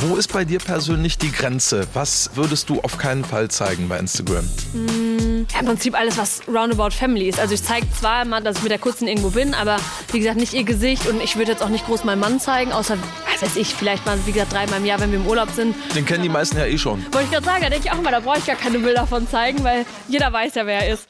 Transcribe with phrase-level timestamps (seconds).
[0.00, 1.84] Wo ist bei dir persönlich die Grenze?
[1.92, 4.48] Was würdest du auf keinen Fall zeigen bei Instagram?
[5.52, 7.40] Ja, Im Prinzip alles, was Roundabout Family ist.
[7.40, 9.78] Also ich zeige zwar mal, dass ich mit der Kurzen irgendwo bin, aber
[10.12, 12.70] wie gesagt, nicht ihr Gesicht und ich würde jetzt auch nicht groß meinen Mann zeigen,
[12.72, 12.96] außer,
[13.32, 15.74] was weiß ich, vielleicht mal, wie gesagt, dreimal im Jahr, wenn wir im Urlaub sind.
[15.96, 17.02] Den kennen die meisten ja eh schon.
[17.12, 19.04] Wollte ich gerade sagen, da denke ich auch mal, da brauche ich gar keine Bilder
[19.04, 21.08] von zeigen, weil jeder weiß ja, wer er ist.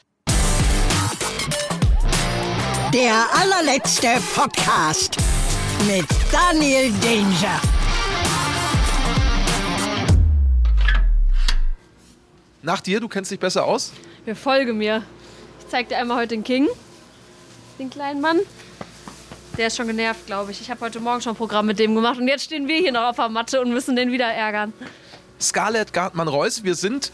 [2.91, 5.15] Der allerletzte Podcast
[5.87, 7.61] mit Daniel Danger.
[12.61, 13.93] Nach dir, du kennst dich besser aus?
[14.25, 15.03] Wir folge mir.
[15.59, 16.67] Ich zeig dir einmal heute den King,
[17.79, 18.39] den kleinen Mann.
[19.57, 20.59] Der ist schon genervt, glaube ich.
[20.59, 22.91] Ich habe heute Morgen schon ein Programm mit dem gemacht und jetzt stehen wir hier
[22.91, 24.73] noch auf der Matte und müssen den wieder ärgern.
[25.39, 27.13] Scarlett Gartmann-Reuss, wir sind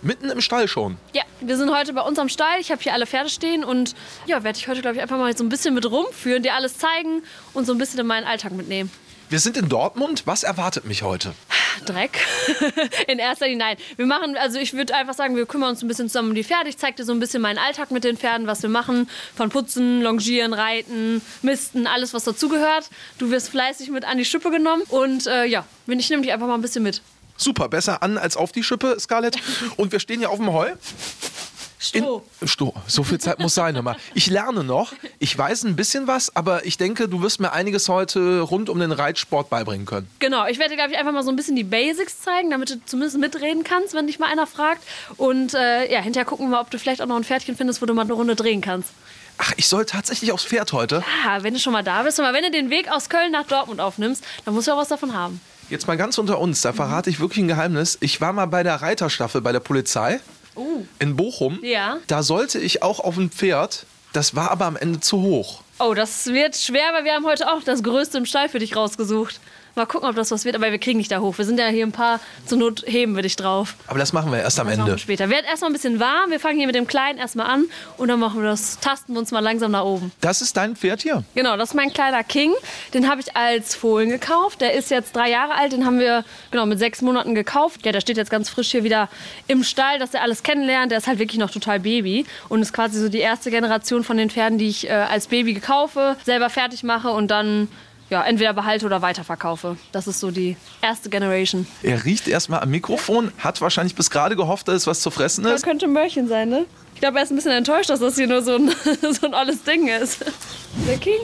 [0.00, 0.96] mitten im Stall schon.
[1.12, 2.60] Ja, wir sind heute bei uns am Stall.
[2.60, 5.36] Ich habe hier alle Pferde stehen und ja, werde ich heute, glaube ich, einfach mal
[5.36, 8.52] so ein bisschen mit rumführen, dir alles zeigen und so ein bisschen in meinen Alltag
[8.52, 8.92] mitnehmen.
[9.34, 10.22] Wir sind in Dortmund.
[10.26, 11.34] Was erwartet mich heute?
[11.86, 12.20] Dreck.
[13.08, 13.76] In erster Linie nein.
[13.96, 16.44] Wir machen, also ich würde einfach sagen, wir kümmern uns ein bisschen zusammen um die
[16.44, 16.68] Pferde.
[16.68, 19.10] Ich zeige dir so ein bisschen meinen Alltag mit den Pferden, was wir machen.
[19.34, 22.88] Von Putzen, Longieren, Reiten, Misten, alles, was dazugehört.
[23.18, 24.84] Du wirst fleißig mit an die Schippe genommen.
[24.88, 27.02] Und äh, ja, ich nehme dich einfach mal ein bisschen mit.
[27.36, 29.36] Super, besser an als auf die Schippe, Scarlett.
[29.76, 30.74] Und wir stehen hier auf dem Heu.
[31.84, 32.22] Stroh.
[32.40, 32.74] In, Stroh.
[32.86, 33.74] So viel Zeit muss sein.
[33.82, 33.96] Mal.
[34.14, 34.92] Ich lerne noch.
[35.18, 38.78] Ich weiß ein bisschen was, aber ich denke, du wirst mir einiges heute rund um
[38.78, 40.08] den Reitsport beibringen können.
[40.18, 42.84] Genau, ich werde, glaube ich, einfach mal so ein bisschen die Basics zeigen, damit du
[42.86, 44.82] zumindest mitreden kannst, wenn dich mal einer fragt.
[45.16, 47.82] Und äh, ja, hinterher gucken wir mal, ob du vielleicht auch noch ein Pferdchen findest,
[47.82, 48.90] wo du mal eine Runde drehen kannst.
[49.38, 51.02] Ach, ich soll tatsächlich aufs Pferd heute.
[51.26, 53.32] Ah, wenn du schon mal da bist, und mal, wenn du den Weg aus Köln
[53.32, 55.40] nach Dortmund aufnimmst, dann musst du auch was davon haben.
[55.70, 57.96] Jetzt mal ganz unter uns, da verrate ich wirklich ein Geheimnis.
[58.00, 60.20] Ich war mal bei der Reiterstaffel bei der Polizei
[60.56, 60.84] Uh.
[60.98, 61.58] in Bochum.
[61.62, 61.98] Ja.
[62.06, 63.86] Da sollte ich auch auf ein Pferd.
[64.12, 65.62] Das war aber am Ende zu hoch.
[65.80, 68.76] Oh, das wird schwer, weil wir haben heute auch das Größte im Stall für dich
[68.76, 69.40] rausgesucht.
[69.76, 71.36] Mal gucken, ob das was wird, aber wir kriegen dich da hoch.
[71.36, 73.74] Wir sind ja hier ein paar, zur Not heben wir dich drauf.
[73.88, 74.92] Aber das machen wir erst am Das Ende.
[74.92, 75.28] wir später.
[75.30, 76.30] Wird erstmal ein bisschen warm.
[76.30, 77.64] Wir fangen hier mit dem Kleinen erstmal an
[77.96, 80.12] und dann machen wir das, tasten wir uns mal langsam nach oben.
[80.20, 81.24] Das ist dein Pferd hier.
[81.34, 82.52] Genau, das ist mein kleiner King.
[82.94, 84.60] Den habe ich als Fohlen gekauft.
[84.60, 85.72] Der ist jetzt drei Jahre alt.
[85.72, 87.84] Den haben wir genau mit sechs Monaten gekauft.
[87.84, 89.08] Ja, der steht jetzt ganz frisch hier wieder
[89.48, 90.92] im Stall, dass er alles kennenlernt.
[90.92, 94.16] Der ist halt wirklich noch total Baby und ist quasi so die erste Generation von
[94.16, 97.68] den Pferden, die ich äh, als Baby gekaufe, selber fertig mache und dann
[98.14, 99.76] ja, entweder behalte oder weiterverkaufe.
[99.90, 101.66] Das ist so die erste Generation.
[101.82, 105.42] Er riecht erstmal am Mikrofon, hat wahrscheinlich bis gerade gehofft, dass es was zu fressen
[105.42, 105.62] Das ist.
[105.64, 106.64] könnte ein Mörchen sein, ne?
[106.94, 108.70] Ich glaube, er ist ein bisschen enttäuscht, dass das hier nur so ein,
[109.20, 110.24] so ein alles Ding ist.
[110.86, 111.18] Der King?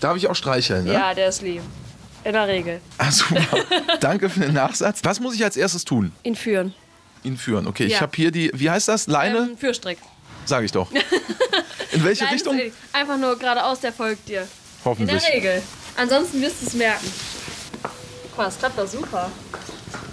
[0.00, 0.92] Darf ich auch streicheln, ne?
[0.92, 1.62] Ja, der ist lieb.
[2.24, 2.80] In der Regel.
[2.98, 3.40] Ah, super.
[4.00, 5.00] Danke für den Nachsatz.
[5.02, 6.12] Was muss ich als erstes tun?
[6.24, 6.74] Ihn führen.
[7.22, 7.66] Ihn führen.
[7.66, 8.00] Okay, ich Ja.
[8.02, 9.06] habe hier die, wie heißt das?
[9.06, 9.38] Leine?
[9.52, 9.96] Ähm, Fürstrick.
[10.44, 10.90] Sag ich doch.
[11.92, 12.58] In welche Richtung?
[12.58, 14.40] das ist Einfach nur geradeaus, der folgt dir.
[14.42, 15.22] In der Hoffentlich.
[15.32, 15.62] Regel.
[15.96, 17.06] Ansonsten wirst du es merken.
[18.30, 19.30] Guck mal, das klappt doch super.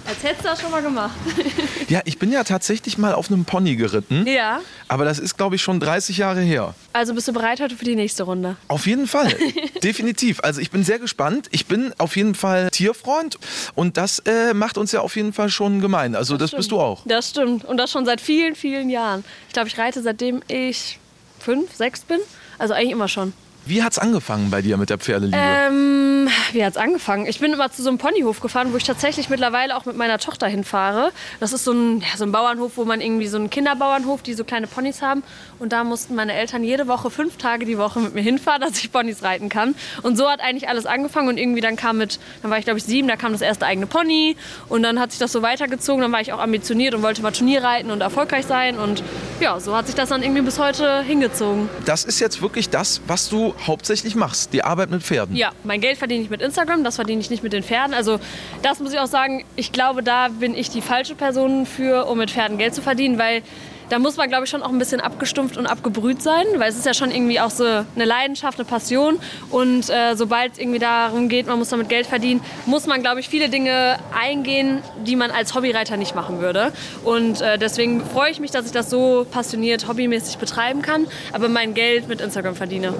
[0.04, 1.14] Als hättest du das schon mal gemacht.
[1.88, 4.26] Ja, ich bin ja tatsächlich mal auf einem Pony geritten.
[4.26, 4.60] ja.
[4.88, 6.74] Aber das ist, glaube ich, schon 30 Jahre her.
[6.94, 8.56] Also bist du bereit heute für die nächste Runde?
[8.68, 9.34] Auf jeden Fall.
[9.82, 10.40] Definitiv.
[10.42, 11.48] Also ich bin sehr gespannt.
[11.50, 13.36] Ich bin auf jeden Fall Tierfreund
[13.74, 16.14] und das äh, macht uns ja auf jeden Fall schon gemein.
[16.14, 17.02] Also das, bist du auch.
[17.04, 17.64] Das stimmt.
[17.66, 19.22] Und das schon seit vielen, vielen Jahren.
[19.48, 20.98] Ich glaube, ich reite seitdem ich
[21.40, 22.20] fünf, sechs bin.
[22.58, 23.34] Also eigentlich immer schon.
[23.64, 25.38] Wie hat's angefangen bei dir mit der Pferdeliebe?
[25.38, 27.26] Ähm, wie hat's angefangen?
[27.26, 30.18] Ich bin immer zu so einem Ponyhof gefahren, wo ich tatsächlich mittlerweile auch mit meiner
[30.18, 31.12] Tochter hinfahre.
[31.38, 34.34] Das ist so ein, ja, so ein Bauernhof, wo man irgendwie so einen Kinderbauernhof, die
[34.34, 35.22] so kleine Ponys haben.
[35.62, 38.78] Und da mussten meine Eltern jede Woche, fünf Tage die Woche mit mir hinfahren, dass
[38.78, 39.76] ich Ponys reiten kann.
[40.02, 41.28] Und so hat eigentlich alles angefangen.
[41.28, 43.64] Und irgendwie dann kam mit, dann war ich glaube ich sieben, da kam das erste
[43.64, 44.34] eigene Pony.
[44.68, 46.02] Und dann hat sich das so weitergezogen.
[46.02, 48.76] Dann war ich auch ambitioniert und wollte mal Turnier reiten und erfolgreich sein.
[48.76, 49.04] Und
[49.38, 51.68] ja, so hat sich das dann irgendwie bis heute hingezogen.
[51.84, 55.36] Das ist jetzt wirklich das, was du hauptsächlich machst, die Arbeit mit Pferden.
[55.36, 57.94] Ja, mein Geld verdiene ich mit Instagram, das verdiene ich nicht mit den Pferden.
[57.94, 58.18] Also
[58.62, 62.18] das muss ich auch sagen, ich glaube, da bin ich die falsche Person für, um
[62.18, 63.44] mit Pferden Geld zu verdienen, weil
[63.92, 66.78] da muss man, glaube ich, schon auch ein bisschen abgestumpft und abgebrüht sein, weil es
[66.78, 69.18] ist ja schon irgendwie auch so eine Leidenschaft, eine Passion.
[69.50, 73.20] Und äh, sobald es irgendwie darum geht, man muss damit Geld verdienen, muss man, glaube
[73.20, 76.72] ich, viele Dinge eingehen, die man als Hobbyreiter nicht machen würde.
[77.04, 81.50] Und äh, deswegen freue ich mich, dass ich das so passioniert, hobbymäßig betreiben kann, aber
[81.50, 82.94] mein Geld mit Instagram verdiene.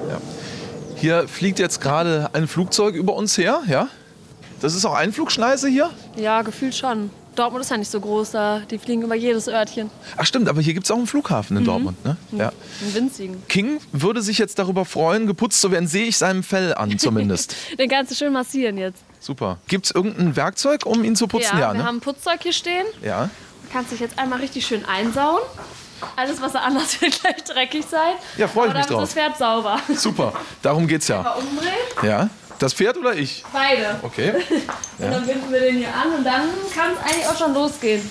[0.96, 3.88] Hier fliegt jetzt gerade ein Flugzeug über uns her, ja?
[4.60, 5.88] Das ist auch Einflugschneise hier?
[6.16, 7.08] Ja, gefühlt schon.
[7.34, 9.90] Dortmund ist ja nicht so groß, da die fliegen über jedes Örtchen.
[10.16, 11.60] Ach stimmt, aber hier gibt es auch einen Flughafen Mhm.
[11.60, 12.16] in Dortmund, ne?
[12.32, 12.52] Ja.
[12.82, 13.42] Einen winzigen.
[13.48, 17.54] King würde sich jetzt darüber freuen, geputzt zu werden, sehe ich seinem Fell an zumindest.
[17.78, 19.02] Den kannst du schön massieren jetzt.
[19.20, 19.58] Super.
[19.68, 21.58] Gibt es irgendein Werkzeug, um ihn zu putzen?
[21.58, 21.84] ja, wir ne?
[21.84, 22.86] haben Putzzeug hier stehen.
[23.02, 23.30] ja.
[23.64, 25.40] Du kannst dich jetzt einmal richtig schön einsauen.
[26.16, 28.14] Alles, was er anders wird, gleich dreckig sein.
[28.36, 29.02] Ja, freu ich Aber mich drauf.
[29.04, 29.78] ist das Pferd sauber.
[29.96, 30.32] Super.
[30.60, 31.22] Darum geht's ja.
[31.22, 31.72] Mal umdrehen.
[32.02, 32.28] Ja.
[32.62, 33.42] Das Pferd oder ich?
[33.52, 33.98] Beide.
[34.02, 34.34] Okay.
[34.98, 36.42] Und dann binden wir den hier an und dann
[36.72, 38.08] kann es eigentlich auch schon losgehen.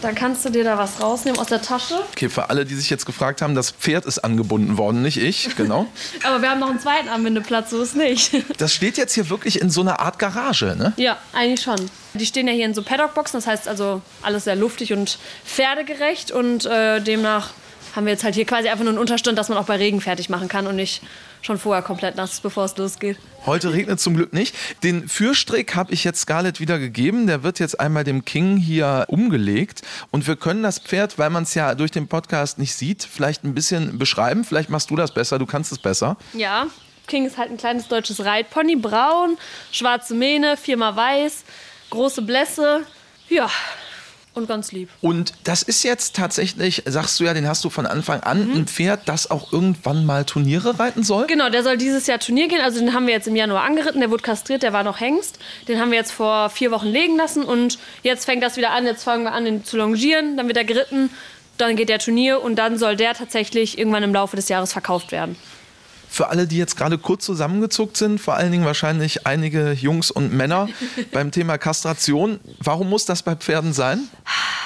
[0.00, 1.94] Dann kannst du dir da was rausnehmen aus der Tasche.
[2.12, 5.56] Okay, für alle, die sich jetzt gefragt haben, das Pferd ist angebunden worden, nicht ich,
[5.56, 5.88] genau.
[6.22, 8.32] Aber wir haben noch einen zweiten Anbindeplatz, so ist nicht.
[8.58, 10.92] Das steht jetzt hier wirklich in so einer Art Garage, ne?
[10.96, 11.90] Ja, eigentlich schon.
[12.14, 16.30] Die stehen ja hier in so Paddock-Boxen, das heißt also alles sehr luftig und pferdegerecht
[16.30, 17.50] und äh, demnach
[17.96, 20.00] haben wir jetzt halt hier quasi einfach nur einen Unterstand, dass man auch bei Regen
[20.00, 21.02] fertig machen kann und nicht
[21.42, 23.18] schon vorher komplett nass bevor es losgeht.
[23.44, 24.54] Heute regnet zum Glück nicht.
[24.82, 27.26] Den Fürstrick habe ich jetzt Scarlett wieder gegeben.
[27.26, 29.82] Der wird jetzt einmal dem King hier umgelegt.
[30.10, 33.44] Und wir können das Pferd, weil man es ja durch den Podcast nicht sieht, vielleicht
[33.44, 34.44] ein bisschen beschreiben.
[34.44, 36.16] Vielleicht machst du das besser, du kannst es besser.
[36.32, 36.68] Ja,
[37.08, 39.36] King ist halt ein kleines deutsches Reitpony, braun,
[39.72, 41.44] schwarze Mähne, viermal weiß,
[41.90, 42.86] große Blässe.
[43.28, 43.50] Ja,
[44.34, 44.88] und ganz lieb.
[45.00, 48.66] Und das ist jetzt tatsächlich, sagst du ja, den hast du von Anfang an, ein
[48.66, 51.26] Pferd, das auch irgendwann mal Turniere reiten soll?
[51.26, 52.60] Genau, der soll dieses Jahr Turnier gehen.
[52.60, 54.00] Also den haben wir jetzt im Januar angeritten.
[54.00, 55.38] Der wurde kastriert, der war noch Hengst.
[55.68, 58.86] Den haben wir jetzt vor vier Wochen legen lassen und jetzt fängt das wieder an.
[58.86, 60.36] Jetzt fangen wir an, den zu longieren.
[60.36, 61.10] Dann wird er geritten,
[61.58, 65.12] dann geht der Turnier und dann soll der tatsächlich irgendwann im Laufe des Jahres verkauft
[65.12, 65.36] werden.
[66.12, 70.30] Für alle, die jetzt gerade kurz zusammengezuckt sind, vor allen Dingen wahrscheinlich einige Jungs und
[70.30, 70.68] Männer
[71.10, 72.38] beim Thema Kastration.
[72.58, 74.10] Warum muss das bei Pferden sein?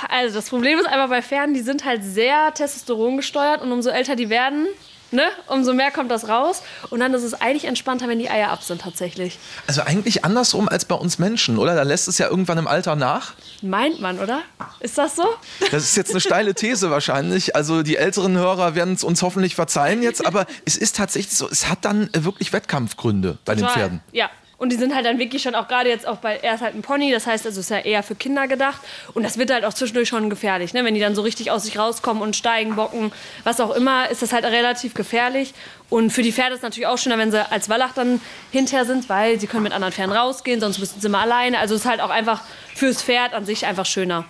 [0.09, 3.91] Also das Problem ist einfach bei Pferden, die sind halt sehr Testosteron gesteuert und umso
[3.91, 4.67] älter die werden,
[5.11, 6.63] ne, umso mehr kommt das raus.
[6.91, 9.39] Und dann ist es eigentlich entspannter, wenn die Eier ab sind tatsächlich.
[9.67, 11.75] Also eigentlich andersrum als bei uns Menschen, oder?
[11.75, 13.35] Da lässt es ja irgendwann im Alter nach.
[13.63, 14.43] Meint man, oder?
[14.81, 15.25] Ist das so?
[15.71, 17.57] Das ist jetzt eine steile These wahrscheinlich.
[17.57, 21.49] Also die älteren Hörer werden es uns hoffentlich verzeihen jetzt, aber es ist tatsächlich so,
[21.49, 23.75] es hat dann wirklich Wettkampfgründe bei den Total.
[23.75, 24.01] Pferden.
[24.13, 24.31] Ja.
[24.59, 26.75] Und die sind halt dann wirklich schon auch gerade jetzt auch bei, er ist halt
[26.75, 28.81] ein Pony, das heißt, also ist ja eher für Kinder gedacht.
[29.13, 30.83] Und das wird halt auch zwischendurch schon gefährlich, ne?
[30.83, 33.13] Wenn die dann so richtig aus sich rauskommen und steigen, bocken,
[33.45, 35.53] was auch immer, ist das halt relativ gefährlich.
[35.91, 38.21] Und für die Pferde ist es natürlich auch schöner, wenn sie als Wallach dann
[38.51, 41.59] hinterher sind, weil sie können mit anderen Pferden rausgehen, sonst müssen sie immer alleine.
[41.59, 42.41] Also es ist halt auch einfach
[42.75, 44.25] fürs Pferd an sich einfach schöner.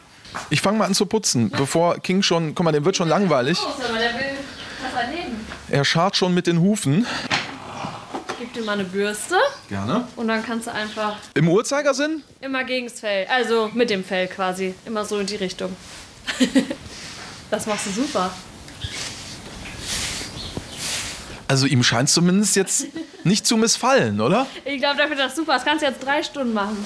[0.51, 3.59] Ich fange mal an zu putzen, bevor King schon, guck mal, dem wird schon langweilig.
[4.97, 5.47] erleben.
[5.71, 7.07] Er scharrt schon mit den Hufen.
[8.57, 9.37] Dir mal eine Bürste
[9.69, 10.09] Gerne.
[10.17, 12.23] und dann kannst du einfach Im Uhrzeigersinn?
[12.41, 15.77] immer gegens Fell, also mit dem Fell quasi, immer so in die Richtung.
[17.51, 18.31] das machst du super.
[21.49, 22.87] Also ihm scheint zumindest jetzt
[23.25, 24.47] nicht zu missfallen, oder?
[24.65, 25.53] Ich glaube, dafür das super.
[25.53, 26.83] Das kannst du jetzt drei Stunden machen.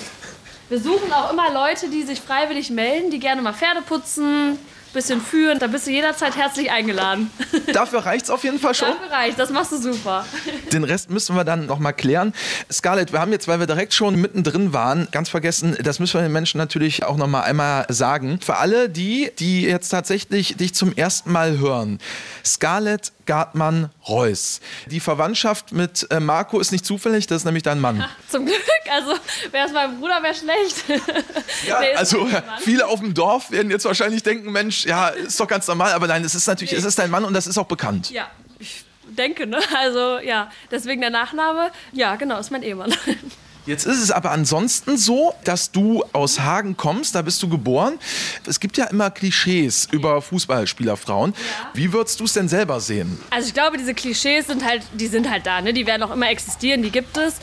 [0.71, 4.59] Wir suchen auch immer Leute, die sich freiwillig melden, die gerne mal Pferde putzen,
[4.93, 5.59] bisschen führen.
[5.59, 7.31] Da bist du jederzeit herzlich eingeladen.
[7.73, 8.89] Dafür reicht's auf jeden Fall schon.
[8.89, 9.39] Dafür reicht.
[9.39, 10.25] Das machst du super.
[10.73, 12.35] Den Rest müssen wir dann noch mal klären.
[12.71, 16.23] Scarlett, wir haben jetzt, weil wir direkt schon mittendrin waren, ganz vergessen, das müssen wir
[16.23, 18.41] den Menschen natürlich auch noch mal einmal sagen.
[18.43, 21.99] Für alle die, die jetzt tatsächlich dich zum ersten Mal hören.
[22.45, 24.61] Scarlett Gartmann Reuss.
[24.87, 28.05] Die Verwandtschaft mit äh, Marco ist nicht zufällig, das ist nämlich dein Mann.
[28.29, 28.61] Zum Glück.
[28.91, 29.15] Also,
[29.53, 30.85] wäre es mein Bruder, wäre schlecht.
[31.67, 32.27] Ja, also
[32.61, 36.07] viele auf dem Dorf werden jetzt wahrscheinlich denken, Mensch, ja, ist doch ganz normal, aber
[36.07, 38.11] nein, es ist natürlich, es ist dein Mann und das ist auch bekannt.
[38.11, 38.29] Ja,
[38.59, 38.85] ich
[39.17, 39.59] denke, ne?
[39.77, 40.51] Also, ja.
[40.71, 41.71] Deswegen der Nachname.
[41.93, 42.95] Ja, genau, ist mein Ehemann.
[43.67, 47.99] Jetzt ist es aber ansonsten so, dass du aus Hagen kommst, da bist du geboren.
[48.47, 51.35] Es gibt ja immer Klischees über Fußballspielerfrauen.
[51.75, 53.21] Wie würdest du es denn selber sehen?
[53.31, 55.75] Also ich glaube, diese Klischees sind halt, die sind halt da, ne?
[55.75, 57.35] Die werden auch immer existieren, die gibt es.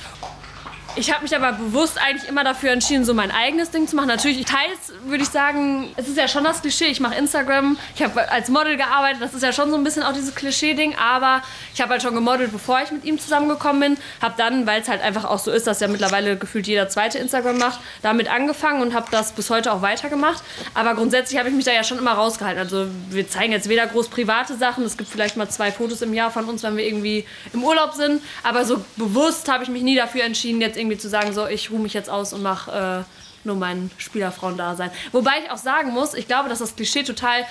[0.99, 4.07] Ich habe mich aber bewusst eigentlich immer dafür entschieden, so mein eigenes Ding zu machen.
[4.07, 6.87] Natürlich, teils würde ich sagen, es ist ja schon das Klischee.
[6.87, 10.01] Ich mache Instagram, ich habe als Model gearbeitet, das ist ja schon so ein bisschen
[10.01, 10.95] auch dieses Klischee-Ding.
[10.95, 11.43] Aber
[11.75, 14.03] ich habe halt schon gemodelt, bevor ich mit ihm zusammengekommen bin.
[14.23, 17.19] Habe dann, weil es halt einfach auch so ist, dass ja mittlerweile gefühlt jeder zweite
[17.19, 20.41] Instagram macht, damit angefangen und habe das bis heute auch weitergemacht.
[20.73, 22.59] Aber grundsätzlich habe ich mich da ja schon immer rausgehalten.
[22.59, 26.15] Also wir zeigen jetzt weder groß private Sachen, es gibt vielleicht mal zwei Fotos im
[26.15, 27.23] Jahr von uns, wenn wir irgendwie
[27.53, 28.23] im Urlaub sind.
[28.41, 31.71] Aber so bewusst habe ich mich nie dafür entschieden, jetzt irgendwie zu sagen, so ich
[31.71, 34.91] ruhe mich jetzt aus und mache äh, nur mein Spielerfrauendasein.
[35.11, 37.45] Wobei ich auch sagen muss, ich glaube, dass das Klischee total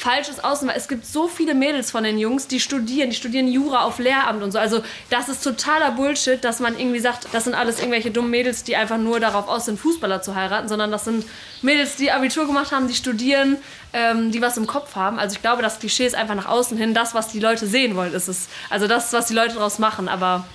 [0.00, 3.16] falsch ist außen, weil es gibt so viele Mädels von den Jungs, die studieren, die
[3.16, 4.58] studieren Jura auf Lehramt und so.
[4.58, 8.64] Also das ist totaler Bullshit, dass man irgendwie sagt, das sind alles irgendwelche dummen Mädels,
[8.64, 11.24] die einfach nur darauf aus sind, Fußballer zu heiraten, sondern das sind
[11.60, 13.58] Mädels, die Abitur gemacht haben, die studieren,
[13.92, 15.18] ähm, die was im Kopf haben.
[15.18, 17.94] Also ich glaube, das Klischee ist einfach nach außen hin das, was die Leute sehen
[17.94, 18.48] wollen, ist es.
[18.70, 20.46] Also das, was die Leute daraus machen, aber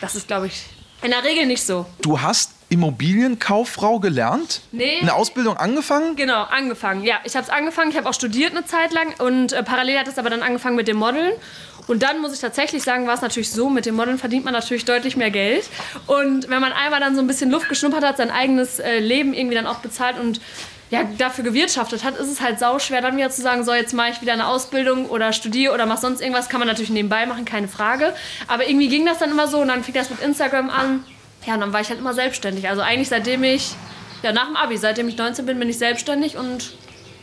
[0.00, 0.64] das ist, glaube ich,
[1.02, 1.86] in der Regel nicht so.
[2.02, 4.60] Du hast Immobilienkauffrau gelernt?
[4.72, 4.98] Nee.
[5.00, 6.16] Eine Ausbildung angefangen?
[6.16, 7.04] Genau, angefangen.
[7.04, 7.90] Ja, ich habe es angefangen.
[7.90, 10.76] Ich habe auch studiert eine Zeit lang und äh, parallel hat es aber dann angefangen
[10.76, 11.32] mit dem Modeln.
[11.86, 14.52] Und dann muss ich tatsächlich sagen, war es natürlich so, mit dem Modeln verdient man
[14.52, 15.70] natürlich deutlich mehr Geld.
[16.06, 19.32] Und wenn man einmal dann so ein bisschen Luft geschnuppert hat, sein eigenes äh, Leben
[19.32, 20.40] irgendwie dann auch bezahlt und
[20.90, 24.10] ja, dafür gewirtschaftet hat, ist es halt sauschwer, dann wieder zu sagen, so, jetzt mache
[24.10, 26.48] ich wieder eine Ausbildung oder studiere oder mach sonst irgendwas.
[26.48, 28.14] Kann man natürlich nebenbei machen, keine Frage.
[28.46, 31.04] Aber irgendwie ging das dann immer so und dann fing das mit Instagram an.
[31.46, 32.68] Ja, und dann war ich halt immer selbstständig.
[32.68, 33.74] Also eigentlich seitdem ich,
[34.22, 36.72] ja, nach dem Abi, seitdem ich 19 bin, bin ich selbstständig und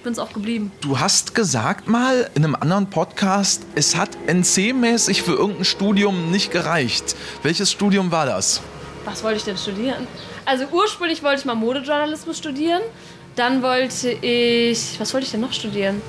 [0.03, 0.71] bin es auch geblieben.
[0.81, 6.51] Du hast gesagt mal in einem anderen Podcast, es hat NC-mäßig für irgendein Studium nicht
[6.51, 7.15] gereicht.
[7.41, 8.61] Welches Studium war das?
[9.05, 10.07] Was wollte ich denn studieren?
[10.45, 12.81] Also ursprünglich wollte ich mal Modejournalismus studieren.
[13.35, 14.99] Dann wollte ich.
[14.99, 16.01] Was wollte ich denn noch studieren?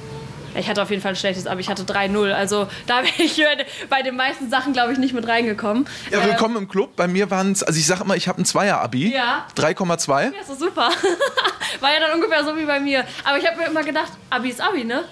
[0.59, 2.33] Ich hatte auf jeden Fall ein schlechtes aber ich hatte 3-0.
[2.33, 3.43] Also da wäre ich
[3.91, 5.87] bei den meisten Sachen, glaube ich, nicht mit reingekommen.
[6.11, 6.97] Ja, willkommen ähm, im Club.
[6.97, 9.13] Bei mir waren es, also ich sage immer, ich habe ein Zweier-Abi.
[9.13, 9.47] Ja.
[9.57, 10.23] 3,2.
[10.23, 10.91] Ja, ist super.
[11.81, 13.05] War ja dann ungefähr so wie bei mir.
[13.25, 15.05] Aber ich habe mir immer gedacht, Abi ist Abi, ne?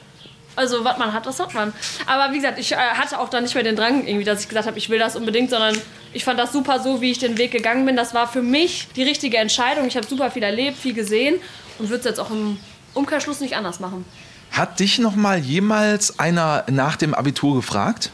[0.56, 1.72] Also, was man hat, das hat man.
[2.06, 4.48] Aber wie gesagt, ich äh, hatte auch dann nicht mehr den Drang, irgendwie, dass ich
[4.48, 5.76] gesagt habe, ich will das unbedingt, sondern
[6.12, 7.96] ich fand das super so, wie ich den Weg gegangen bin.
[7.96, 9.86] Das war für mich die richtige Entscheidung.
[9.86, 11.40] Ich habe super viel erlebt, viel gesehen
[11.78, 12.58] und würde es jetzt auch im
[12.94, 14.04] Umkehrschluss nicht anders machen.
[14.50, 18.10] Hat dich noch mal jemals einer nach dem Abitur gefragt?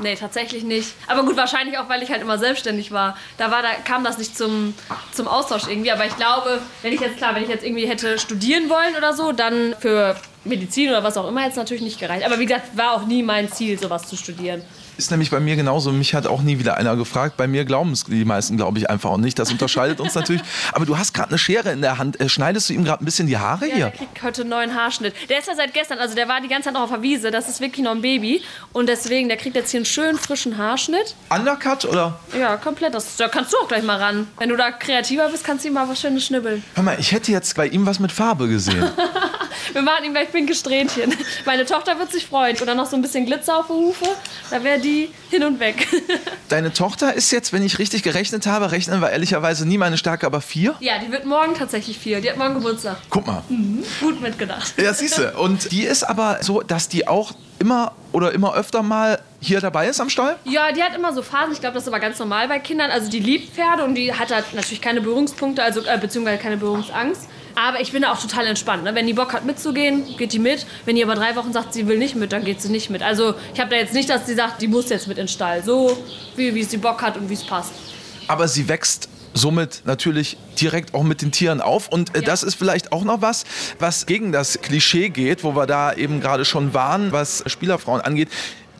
[0.00, 0.94] Nee, tatsächlich nicht.
[1.06, 3.16] Aber gut, wahrscheinlich auch, weil ich halt immer selbstständig war.
[3.36, 4.74] Da, war, da kam das nicht zum,
[5.12, 5.92] zum Austausch irgendwie.
[5.92, 9.12] Aber ich glaube, wenn ich jetzt, klar, wenn ich jetzt irgendwie hätte studieren wollen oder
[9.12, 12.24] so, dann für Medizin oder was auch immer hätte es natürlich nicht gereicht.
[12.24, 14.62] Aber wie gesagt, war auch nie mein Ziel, sowas zu studieren.
[14.96, 15.90] Ist nämlich bei mir genauso.
[15.92, 17.36] Mich hat auch nie wieder einer gefragt.
[17.36, 19.38] Bei mir glauben es die meisten, glaube ich, einfach auch nicht.
[19.38, 20.42] Das unterscheidet uns natürlich.
[20.72, 22.20] Aber du hast gerade eine Schere in der Hand.
[22.20, 23.84] Äh, schneidest du ihm gerade ein bisschen die Haare ja, hier?
[23.86, 25.14] Der kriegt heute einen neuen Haarschnitt.
[25.28, 27.30] Der ist ja seit gestern, also der war die ganze Zeit noch auf der Wiese.
[27.30, 28.42] Das ist wirklich noch ein Baby.
[28.72, 31.14] Und deswegen, der kriegt jetzt hier einen schönen frischen Haarschnitt.
[31.30, 32.18] Undercut oder?
[32.38, 32.94] Ja, komplett.
[32.94, 34.28] Das, da kannst du auch gleich mal ran.
[34.38, 36.62] Wenn du da kreativer bist, kannst du ihm mal was Schönes schnibbeln.
[36.74, 38.90] Hör mal, ich hätte jetzt bei ihm was mit Farbe gesehen.
[39.72, 41.14] Wir machen ihm gleich pinke Strähnchen.
[41.44, 42.56] Meine Tochter wird sich freuen.
[42.60, 44.06] Oder noch so ein bisschen Glitzer auf der Hufe.
[44.50, 45.86] Da wäre die hin und weg.
[46.48, 50.26] Deine Tochter ist jetzt, wenn ich richtig gerechnet habe, rechnen wir ehrlicherweise nie meine Stärke,
[50.26, 50.74] aber vier?
[50.80, 52.20] Ja, die wird morgen tatsächlich vier.
[52.20, 52.98] Die hat morgen Geburtstag.
[53.08, 53.42] Guck mal.
[53.48, 53.82] Mhm.
[54.00, 54.74] Gut mitgedacht.
[54.76, 55.32] Ja, siehst du.
[55.38, 59.88] Und die ist aber so, dass die auch immer oder immer öfter mal hier dabei
[59.88, 60.36] ist am Stall?
[60.44, 61.52] Ja, die hat immer so Phasen.
[61.52, 62.90] Ich glaube, das ist aber ganz normal bei Kindern.
[62.90, 66.56] Also die liebt Pferde und die hat halt natürlich keine Berührungspunkte, also äh, beziehungsweise keine
[66.56, 67.28] Berührungsangst.
[67.54, 68.84] Aber ich bin da auch total entspannt.
[68.84, 68.94] Ne?
[68.94, 70.66] Wenn die Bock hat mitzugehen, geht die mit.
[70.84, 73.02] Wenn die aber drei Wochen sagt, sie will nicht mit, dann geht sie nicht mit.
[73.02, 75.28] Also ich habe da jetzt nicht, dass sie sagt, die muss jetzt mit in den
[75.28, 75.62] Stall.
[75.62, 75.96] So
[76.36, 77.72] wie, wie sie Bock hat und wie es passt.
[78.28, 81.88] Aber sie wächst somit natürlich direkt auch mit den Tieren auf.
[81.88, 82.24] Und äh, ja.
[82.26, 83.44] das ist vielleicht auch noch was,
[83.78, 88.28] was gegen das Klischee geht, wo wir da eben gerade schon waren, was Spielerfrauen angeht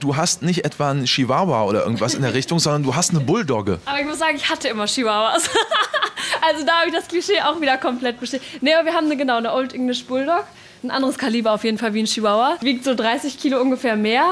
[0.02, 3.20] du hast nicht etwa einen Chihuahua oder irgendwas in der Richtung, sondern du hast eine
[3.20, 3.78] Bulldogge.
[3.84, 5.44] Aber ich muss sagen, ich hatte immer Chihuahuas.
[6.40, 8.62] also da habe ich das Klischee auch wieder komplett bestätigt.
[8.62, 10.44] Nee, aber wir haben eine, genau eine Old English Bulldog.
[10.82, 12.56] Ein anderes Kaliber auf jeden Fall wie ein Chihuahua.
[12.60, 14.24] Wiegt so 30 Kilo ungefähr mehr.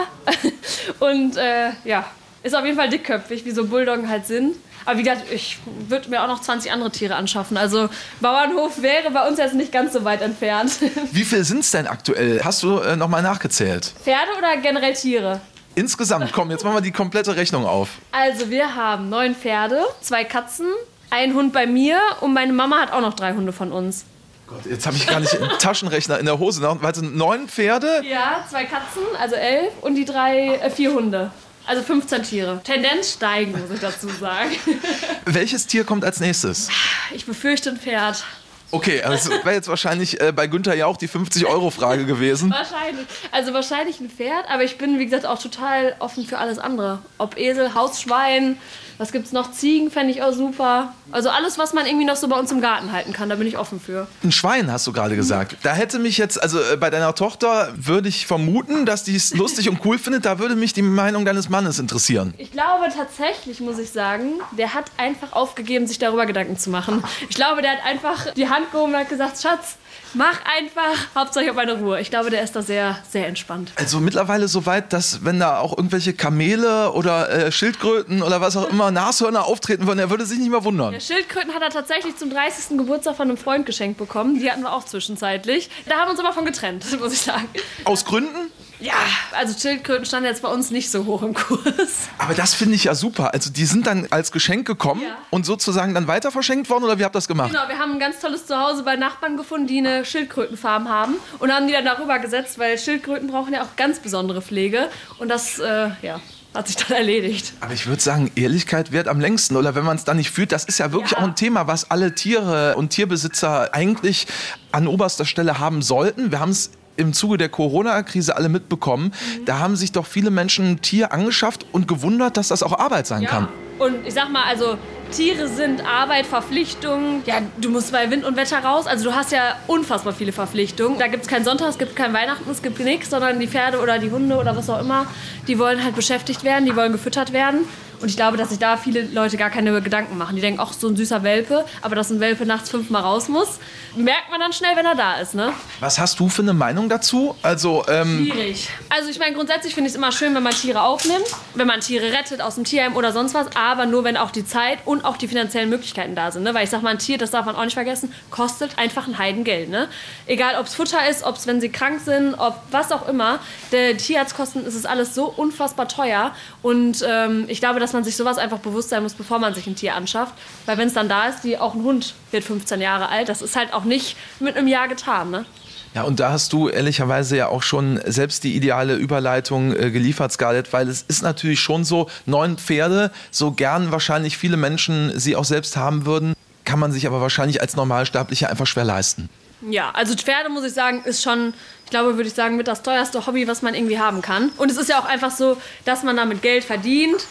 [0.98, 2.04] Und äh, ja,
[2.42, 4.56] ist auf jeden Fall dickköpfig, wie so Bulldoggen halt sind.
[4.84, 7.56] Aber wie gesagt, ich würde mir auch noch 20 andere Tiere anschaffen.
[7.56, 7.88] Also
[8.20, 10.72] Bauernhof wäre bei uns jetzt nicht ganz so weit entfernt.
[11.12, 12.40] Wie viel sind es denn aktuell?
[12.42, 13.92] Hast du äh, nochmal nachgezählt?
[14.02, 15.40] Pferde oder generell Tiere?
[15.74, 17.90] Insgesamt, komm, jetzt machen wir die komplette Rechnung auf.
[18.10, 20.66] Also wir haben neun Pferde, zwei Katzen,
[21.10, 24.04] ein Hund bei mir und meine Mama hat auch noch drei Hunde von uns.
[24.46, 26.60] Gott, jetzt habe ich gar nicht einen Taschenrechner in der Hose.
[26.94, 28.02] Sind neun Pferde.
[28.04, 31.30] Ja, zwei Katzen, also elf und die drei, äh, vier Hunde.
[31.66, 32.60] Also 15 Tiere.
[32.64, 34.50] Tendenz steigen, muss ich dazu sagen.
[35.24, 36.68] Welches Tier kommt als nächstes?
[37.12, 38.24] Ich befürchte ein Pferd.
[38.72, 42.50] Okay, also wäre jetzt wahrscheinlich äh, bei Günther ja auch die 50-Euro-Frage gewesen.
[42.50, 43.06] wahrscheinlich.
[43.30, 47.00] Also wahrscheinlich ein Pferd, aber ich bin, wie gesagt, auch total offen für alles andere.
[47.18, 48.58] Ob Esel, Hausschwein,
[49.00, 49.50] was gibt's noch?
[49.50, 50.92] Ziegen fände ich auch super.
[51.10, 53.46] Also alles, was man irgendwie noch so bei uns im Garten halten kann, da bin
[53.46, 54.06] ich offen für.
[54.22, 55.56] Ein Schwein, hast du gerade gesagt.
[55.62, 59.32] Da hätte mich jetzt, also äh, bei deiner Tochter würde ich vermuten, dass die es
[59.34, 60.26] lustig und cool findet.
[60.26, 62.34] Da würde mich die Meinung deines Mannes interessieren.
[62.36, 67.02] Ich glaube tatsächlich, muss ich sagen, der hat einfach aufgegeben, sich darüber Gedanken zu machen.
[67.30, 69.76] Ich glaube, der hat einfach die Hand gehoben und hat gesagt, Schatz,
[70.14, 72.00] Mach einfach, Hauptsache ich habe meine Ruhe.
[72.00, 73.72] Ich glaube, der ist da sehr, sehr entspannt.
[73.76, 78.56] Also mittlerweile so weit, dass wenn da auch irgendwelche Kamele oder äh, Schildkröten oder was
[78.56, 80.92] auch immer Nashörner auftreten würden, er würde sich nicht mehr wundern.
[80.92, 82.78] Ja, Schildkröten hat er tatsächlich zum 30.
[82.78, 84.38] Geburtstag von einem Freund geschenkt bekommen.
[84.38, 85.70] Die hatten wir auch zwischenzeitlich.
[85.86, 87.48] Da haben wir uns aber von getrennt, muss ich sagen.
[87.84, 88.50] Aus Gründen?
[88.80, 88.94] Ja,
[89.32, 92.08] also Schildkröten standen jetzt bei uns nicht so hoch im Kurs.
[92.16, 93.34] Aber das finde ich ja super.
[93.34, 95.18] Also die sind dann als Geschenk gekommen ja.
[95.28, 97.50] und sozusagen dann weiter verschenkt worden oder wie habt ihr das gemacht?
[97.50, 101.52] Genau, wir haben ein ganz tolles Zuhause bei Nachbarn gefunden, die eine Schildkrötenfarm haben und
[101.52, 105.58] haben die dann darüber gesetzt, weil Schildkröten brauchen ja auch ganz besondere Pflege und das,
[105.58, 106.20] äh, ja,
[106.54, 107.52] hat sich dann erledigt.
[107.60, 109.56] Aber ich würde sagen, Ehrlichkeit wird am längsten.
[109.56, 111.18] Oder wenn man es dann nicht fühlt, das ist ja wirklich ja.
[111.18, 114.26] auch ein Thema, was alle Tiere und Tierbesitzer eigentlich
[114.72, 116.32] an oberster Stelle haben sollten.
[116.32, 119.06] Wir haben es im Zuge der Corona-Krise alle mitbekommen.
[119.06, 119.44] Mhm.
[119.44, 123.06] Da haben sich doch viele Menschen ein Tier angeschafft und gewundert, dass das auch Arbeit
[123.06, 123.28] sein ja.
[123.28, 123.48] kann.
[123.78, 124.76] Und ich sag mal, also
[125.10, 127.22] Tiere sind Arbeit, Verpflichtungen.
[127.26, 128.86] Ja, du musst bei Wind und Wetter raus.
[128.86, 130.98] Also du hast ja unfassbar viele Verpflichtungen.
[130.98, 133.80] Da gibt es keinen Sonntag, es gibt kein Weihnachten, es gibt nichts, sondern die Pferde
[133.80, 135.06] oder die Hunde oder was auch immer,
[135.48, 137.66] die wollen halt beschäftigt werden, die wollen gefüttert werden.
[138.00, 140.34] Und ich glaube, dass sich da viele Leute gar keine Gedanken machen.
[140.34, 143.58] Die denken, ach, so ein süßer Welpe, aber dass ein Welpe nachts fünfmal raus muss,
[143.94, 145.52] merkt man dann schnell, wenn er da ist, ne?
[145.80, 147.36] Was hast du für eine Meinung dazu?
[147.42, 148.70] Also, ähm, Schwierig.
[148.88, 151.80] Also ich meine, grundsätzlich finde ich es immer schön, wenn man Tiere aufnimmt, wenn man
[151.80, 154.99] Tiere rettet aus dem Tierheim oder sonst was, aber nur, wenn auch die Zeit und
[155.04, 156.42] auch die finanziellen Möglichkeiten da sind.
[156.42, 156.54] Ne?
[156.54, 159.18] Weil ich sag mal, ein Tier, das darf man auch nicht vergessen, kostet einfach ein
[159.18, 159.68] Heidengeld.
[159.68, 159.88] Ne?
[160.26, 163.38] Egal, ob es Futter ist, ob es, wenn sie krank sind, ob was auch immer.
[163.72, 168.16] Der Tierarztkosten ist es alles so unfassbar teuer und ähm, ich glaube, dass man sich
[168.16, 170.34] sowas einfach bewusst sein muss, bevor man sich ein Tier anschafft.
[170.66, 173.42] Weil wenn es dann da ist, die auch ein Hund wird 15 Jahre alt, das
[173.42, 175.30] ist halt auch nicht mit einem Jahr getan.
[175.30, 175.44] Ne?
[175.94, 180.30] Ja, und da hast du ehrlicherweise ja auch schon selbst die ideale Überleitung äh, geliefert,
[180.30, 185.34] Scarlett, weil es ist natürlich schon so, neun Pferde, so gern wahrscheinlich viele Menschen sie
[185.34, 189.28] auch selbst haben würden, kann man sich aber wahrscheinlich als Normalsterblicher einfach schwer leisten.
[189.68, 191.52] Ja, also Pferde muss ich sagen, ist schon,
[191.84, 194.50] ich glaube, würde ich sagen, mit das teuerste Hobby, was man irgendwie haben kann.
[194.56, 197.26] Und es ist ja auch einfach so, dass man damit Geld verdient.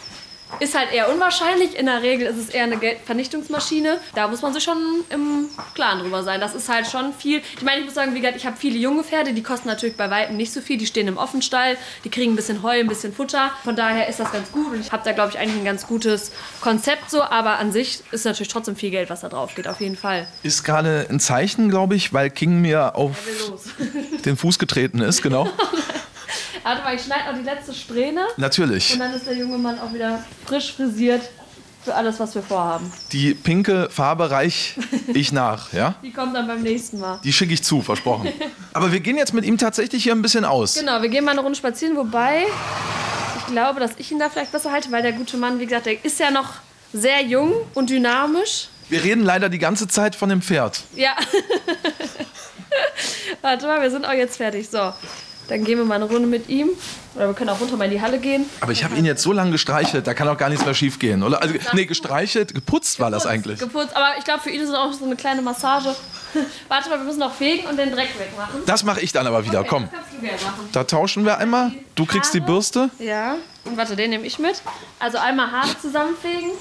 [0.60, 1.77] Ist halt eher unwahrscheinlich.
[1.77, 4.00] In der Regel ist es eher eine Geldvernichtungsmaschine.
[4.15, 4.77] Da muss man sich schon
[5.10, 6.41] im Klaren drüber sein.
[6.41, 7.41] Das ist halt schon viel.
[7.56, 9.96] Ich meine, ich muss sagen, wie gesagt, ich habe viele junge Pferde, die kosten natürlich
[9.96, 10.77] bei Weitem nicht so viel.
[10.77, 13.51] Die stehen im Offenstall, die kriegen ein bisschen Heu, ein bisschen Futter.
[13.63, 15.88] Von daher ist das ganz gut und ich habe da, glaube ich, eigentlich ein ganz
[15.88, 17.22] gutes Konzept so.
[17.22, 20.27] Aber an sich ist natürlich trotzdem viel Geld, was da drauf geht, auf jeden Fall.
[20.44, 23.15] Ist gerade ein Zeichen, glaube ich, weil King mir auf
[24.25, 25.48] den Fuß getreten ist, genau.
[26.63, 28.25] Warte mal, ich schneide noch die letzte Strähne.
[28.38, 28.93] Natürlich.
[28.93, 31.21] Und dann ist der junge Mann auch wieder frisch frisiert
[31.83, 32.91] für alles, was wir vorhaben.
[33.12, 34.75] Die pinke Farbe reich
[35.13, 35.95] ich nach, ja?
[36.03, 37.19] Die kommt dann beim nächsten Mal.
[37.24, 38.31] Die schicke ich zu, versprochen.
[38.74, 40.75] Aber wir gehen jetzt mit ihm tatsächlich hier ein bisschen aus.
[40.75, 42.43] Genau, wir gehen mal eine Runde spazieren, wobei
[43.38, 45.86] ich glaube, dass ich ihn da vielleicht besser halte, weil der gute Mann, wie gesagt,
[45.86, 46.55] der ist ja noch
[46.93, 48.67] sehr jung und dynamisch.
[48.89, 50.81] Wir reden leider die ganze Zeit von dem Pferd.
[50.95, 51.15] Ja.
[53.41, 54.67] Warte mal, wir sind auch jetzt fertig.
[54.69, 54.93] So,
[55.50, 56.70] dann gehen wir mal eine Runde mit ihm.
[57.15, 58.46] Oder wir können auch runter mal in die Halle gehen.
[58.62, 61.00] Aber ich habe ihn jetzt so lange gestreichelt, da kann auch gar nichts mehr schief
[61.00, 61.41] gehen, oder?
[61.41, 63.60] Also, nee, gestreichelt, geputzt war das eigentlich.
[63.60, 65.96] Geputzt, aber ich glaube, für ihn ist es auch so eine kleine Massage.
[66.68, 68.62] Warte mal, wir müssen noch fegen und den Dreck wegmachen.
[68.68, 69.89] Das mache ich dann aber wieder, Okay, komm.
[70.22, 70.42] Das.
[70.72, 71.72] Da tauschen wir einmal.
[71.96, 72.51] Du kriegst die Haare.
[72.51, 72.90] Bürste.
[73.00, 73.35] Ja.
[73.66, 74.62] Und warte, den nehme ich mit.
[75.00, 76.51] Also einmal Haare zusammenfegen.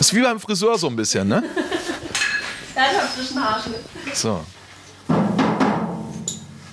[0.00, 1.42] Ist wie beim Friseur so ein bisschen, ne?
[2.74, 3.80] Er hat einen frischen Haarschnitt.
[4.14, 4.44] So.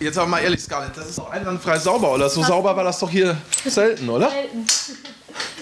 [0.03, 2.29] Jetzt aber mal ehrlich, Scarlett, das ist doch einwandfrei sauber, oder?
[2.29, 4.29] So sauber war das doch hier selten, oder?
[4.29, 4.65] Selten.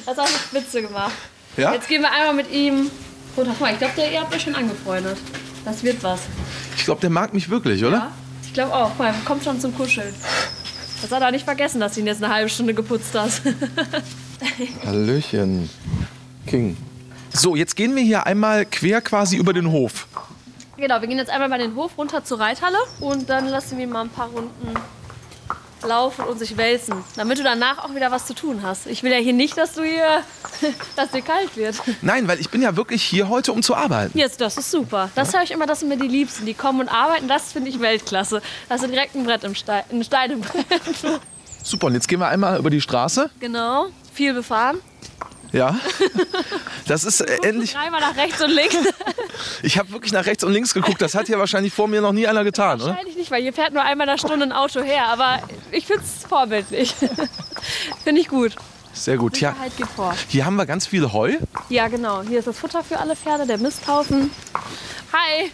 [0.05, 1.13] Das hat eine Spitze gemacht.
[1.57, 1.73] Ja?
[1.73, 2.89] Jetzt gehen wir einmal mit ihm
[3.37, 3.51] runter.
[3.51, 5.17] Guck mal, ich glaube, ihr habt euch schon angefreundet.
[5.63, 6.21] Das wird was.
[6.75, 7.97] Ich glaube, der mag mich wirklich, oder?
[7.97, 8.11] Ja?
[8.43, 8.89] Ich glaube auch.
[8.89, 10.13] Guck mal, kommt schon zum Kuscheln.
[11.03, 13.43] Das hat er nicht vergessen, dass du ihn jetzt eine halbe Stunde geputzt hast.
[14.85, 15.69] Hallöchen.
[16.47, 16.77] King.
[17.31, 20.07] So, jetzt gehen wir hier einmal quer quasi über den Hof.
[20.81, 23.87] Genau, wir gehen jetzt einmal bei den Hof runter zur Reithalle und dann lassen wir
[23.87, 24.73] mal ein paar Runden
[25.83, 28.85] laufen und sich wälzen, damit du danach auch wieder was zu tun hast.
[28.85, 30.21] Ich will ja hier nicht, dass du hier,
[30.95, 31.75] dass dir kalt wird.
[32.01, 34.15] Nein, weil ich bin ja wirklich hier heute, um zu arbeiten.
[34.17, 35.09] Jetzt, das ist super.
[35.15, 36.45] Das höre ich immer, das sind mir die Liebsten.
[36.45, 38.41] Die kommen und arbeiten, das finde ich Weltklasse.
[38.69, 40.65] Das ist direkt ein Brett im Stein, ein Stein im Brett.
[41.63, 43.29] Super, und jetzt gehen wir einmal über die Straße.
[43.39, 44.79] Genau, viel befahren.
[45.51, 45.77] Ja.
[46.87, 47.73] Das ist äh, endlich.
[47.73, 48.75] Dreimal nach rechts und links.
[49.63, 51.01] Ich habe wirklich nach rechts und links geguckt.
[51.01, 52.91] Das hat ja wahrscheinlich vor mir noch nie einer getan, oder?
[52.91, 55.07] Wahrscheinlich nicht, weil hier fährt nur einmal in der Stunde ein Auto her.
[55.07, 55.39] Aber
[55.71, 56.93] ich finde es vorbildlich.
[58.03, 58.55] finde ich gut.
[58.93, 59.39] Sehr gut.
[59.39, 59.55] Ja,
[60.27, 61.37] hier haben wir ganz viel Heu.
[61.69, 62.21] Ja, genau.
[62.21, 64.31] Hier ist das Futter für alle Pferde, der Misthaufen.
[65.13, 65.51] Hi.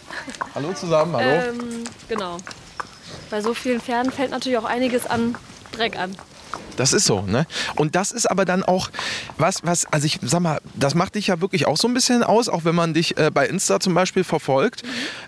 [0.55, 1.43] Hallo zusammen, hallo.
[1.49, 2.37] Ähm, genau.
[3.29, 5.35] Bei so vielen Pferden fällt natürlich auch einiges an
[5.71, 6.15] Dreck an.
[6.77, 7.45] Das ist so, ne?
[7.75, 8.89] Und das ist aber dann auch
[9.37, 12.23] was, was, also ich sag mal, das macht dich ja wirklich auch so ein bisschen
[12.23, 14.83] aus, auch wenn man dich äh, bei Insta zum Beispiel verfolgt.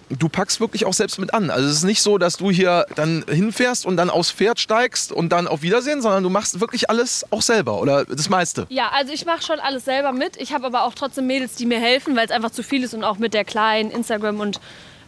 [0.10, 1.49] Du packst wirklich auch selbst mit an.
[1.49, 5.12] Also es ist nicht so, dass du hier dann hinfährst und dann aufs Pferd steigst
[5.12, 8.67] und dann auf Wiedersehen, sondern du machst wirklich alles auch selber oder das meiste.
[8.69, 10.38] Ja, also ich mache schon alles selber mit.
[10.38, 12.93] Ich habe aber auch trotzdem Mädels, die mir helfen, weil es einfach zu viel ist
[12.93, 14.60] und auch mit der kleinen Instagram und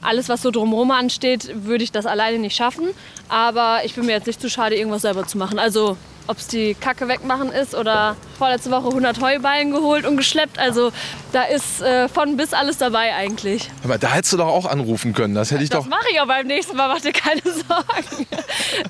[0.01, 2.89] alles, was so drumherum ansteht, würde ich das alleine nicht schaffen.
[3.29, 5.59] Aber ich bin mir jetzt nicht zu schade, irgendwas selber zu machen.
[5.59, 10.59] Also ob es die Kacke wegmachen ist oder vorletzte Woche 100 Heuballen geholt und geschleppt.
[10.59, 10.91] Also
[11.33, 13.69] da ist äh, von bis alles dabei eigentlich.
[13.83, 15.33] Aber da hättest du doch auch anrufen können.
[15.35, 15.89] Das hätte ich Das doch.
[15.89, 18.27] mache ich auch beim nächsten Mal, mach dir keine Sorgen.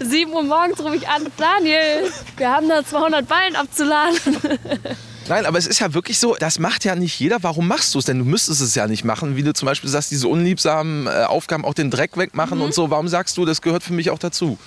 [0.01, 4.17] 7 Uhr morgens rufe ich an, Daniel, wir haben da 200 Ballen abzuladen.
[5.31, 7.41] Nein, aber es ist ja wirklich so, das macht ja nicht jeder.
[7.41, 8.19] Warum machst du es denn?
[8.19, 11.63] Du müsstest es ja nicht machen, wie du zum Beispiel sagst, diese unliebsamen äh, Aufgaben,
[11.63, 12.65] auch den Dreck wegmachen Mhm.
[12.65, 12.89] und so.
[12.89, 14.57] Warum sagst du, das gehört für mich auch dazu?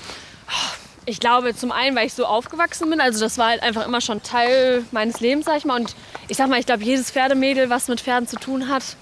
[1.04, 4.00] Ich glaube zum einen, weil ich so aufgewachsen bin, also das war halt einfach immer
[4.00, 5.78] schon Teil meines Lebens, sag ich mal.
[5.78, 5.94] Und
[6.28, 8.96] ich sag mal, ich glaube, jedes Pferdemädel, was mit Pferden zu tun hat,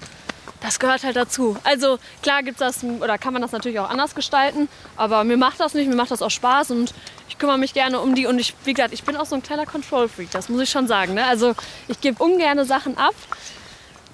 [0.63, 1.57] das gehört halt dazu.
[1.63, 5.59] Also klar gibt's das oder kann man das natürlich auch anders gestalten, aber mir macht
[5.59, 6.93] das nicht, mir macht das auch Spaß und
[7.29, 9.43] ich kümmere mich gerne um die und ich, wie gesagt, ich bin auch so ein
[9.43, 11.13] kleiner Control Freak, das muss ich schon sagen.
[11.13, 11.25] Ne?
[11.25, 11.53] Also
[11.87, 13.13] ich gebe ungerne Sachen ab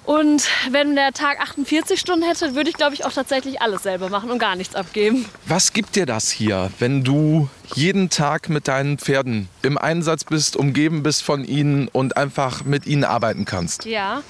[0.04, 4.08] und wenn der Tag 48 Stunden hätte, würde ich glaube ich auch tatsächlich alles selber
[4.08, 5.26] machen und gar nichts abgeben.
[5.46, 10.56] Was gibt dir das hier, wenn du jeden Tag mit deinen Pferden im Einsatz bist,
[10.56, 13.84] umgeben bist von ihnen und einfach mit ihnen arbeiten kannst?
[13.84, 14.22] Ja,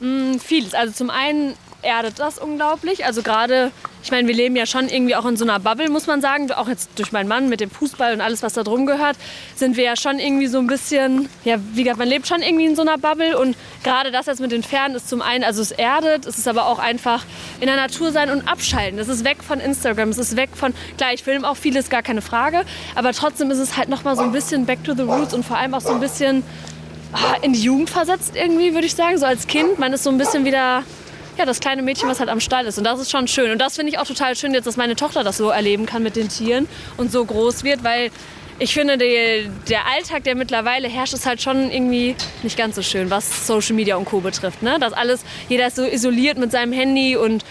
[0.00, 0.74] mh, vieles.
[0.74, 3.04] Also zum einen erdet das unglaublich.
[3.04, 3.70] Also gerade,
[4.02, 6.50] ich meine, wir leben ja schon irgendwie auch in so einer Bubble, muss man sagen.
[6.52, 9.16] Auch jetzt durch meinen Mann mit dem Fußball und alles, was da drum gehört,
[9.54, 12.66] sind wir ja schon irgendwie so ein bisschen, ja, wie gesagt, man lebt schon irgendwie
[12.66, 13.38] in so einer Bubble.
[13.38, 16.48] Und gerade das jetzt mit den Pferden ist zum einen, also es erdet, es ist
[16.48, 17.24] aber auch einfach
[17.60, 18.98] in der Natur sein und abschalten.
[18.98, 22.02] Es ist weg von Instagram, es ist weg von, klar, ich filme auch vieles, gar
[22.02, 22.64] keine Frage.
[22.96, 25.56] Aber trotzdem ist es halt nochmal so ein bisschen back to the roots und vor
[25.56, 26.42] allem auch so ein bisschen
[27.12, 29.18] ah, in die Jugend versetzt irgendwie, würde ich sagen.
[29.18, 30.82] So als Kind, man ist so ein bisschen wieder
[31.38, 32.78] ja, das kleine Mädchen, was halt am Stall ist.
[32.78, 33.50] Und das ist schon schön.
[33.50, 36.02] Und das finde ich auch total schön, jetzt, dass meine Tochter das so erleben kann
[36.02, 38.10] mit den Tieren und so groß wird, weil
[38.60, 42.82] ich finde, die, der Alltag, der mittlerweile herrscht, ist halt schon irgendwie nicht ganz so
[42.82, 44.20] schön, was Social Media und Co.
[44.20, 44.62] betrifft.
[44.62, 44.78] Ne?
[44.80, 47.44] Das alles, jeder ist so isoliert mit seinem Handy und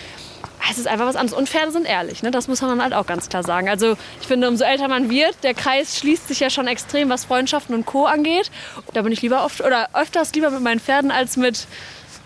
[0.70, 1.38] es ist einfach was anderes.
[1.38, 2.32] Und Pferde sind ehrlich, ne?
[2.32, 3.70] das muss man halt auch ganz klar sagen.
[3.70, 7.24] Also ich finde, umso älter man wird, der Kreis schließt sich ja schon extrem, was
[7.24, 8.06] Freundschaften und Co.
[8.06, 8.52] angeht.
[8.94, 11.68] Da bin ich lieber oft oder öfters lieber mit meinen Pferden als mit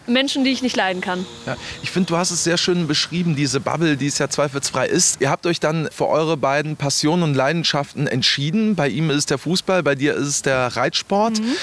[0.07, 1.25] Menschen, die ich nicht leiden kann.
[1.45, 4.87] Ja, ich finde, du hast es sehr schön beschrieben, diese Bubble, die es ja zweifelsfrei
[4.87, 5.21] ist.
[5.21, 8.75] Ihr habt euch dann für eure beiden Passionen und Leidenschaften entschieden.
[8.75, 11.39] Bei ihm ist es der Fußball, bei dir ist es der Reitsport.
[11.39, 11.55] Mhm.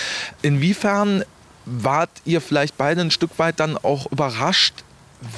[0.42, 1.24] Inwiefern
[1.64, 4.74] wart ihr vielleicht beide ein Stück weit dann auch überrascht,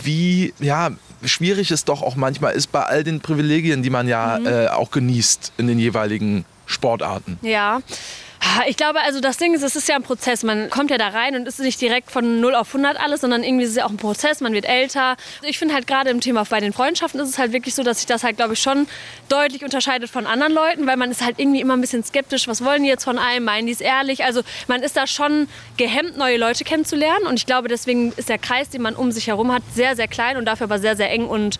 [0.02, 0.90] wie ja,
[1.24, 4.46] schwierig es doch auch manchmal ist bei all den Privilegien, die man ja mhm.
[4.46, 7.38] äh, auch genießt in den jeweiligen Sportarten?
[7.42, 7.80] Ja.
[8.66, 10.42] Ich glaube, also das Ding ist, es ist ja ein Prozess.
[10.42, 13.44] Man kommt ja da rein und ist nicht direkt von 0 auf 100 alles, sondern
[13.44, 14.40] irgendwie ist es ja auch ein Prozess.
[14.40, 15.16] Man wird älter.
[15.42, 17.98] Ich finde halt gerade im Thema bei den Freundschaften ist es halt wirklich so, dass
[17.98, 18.88] sich das halt, glaube ich, schon
[19.28, 22.48] deutlich unterscheidet von anderen Leuten, weil man ist halt irgendwie immer ein bisschen skeptisch.
[22.48, 23.44] Was wollen die jetzt von einem?
[23.44, 24.24] Meinen die es ehrlich?
[24.24, 27.26] Also man ist da schon gehemmt, neue Leute kennenzulernen.
[27.26, 30.08] Und ich glaube, deswegen ist der Kreis, den man um sich herum hat, sehr, sehr
[30.08, 31.58] klein und dafür aber sehr, sehr eng und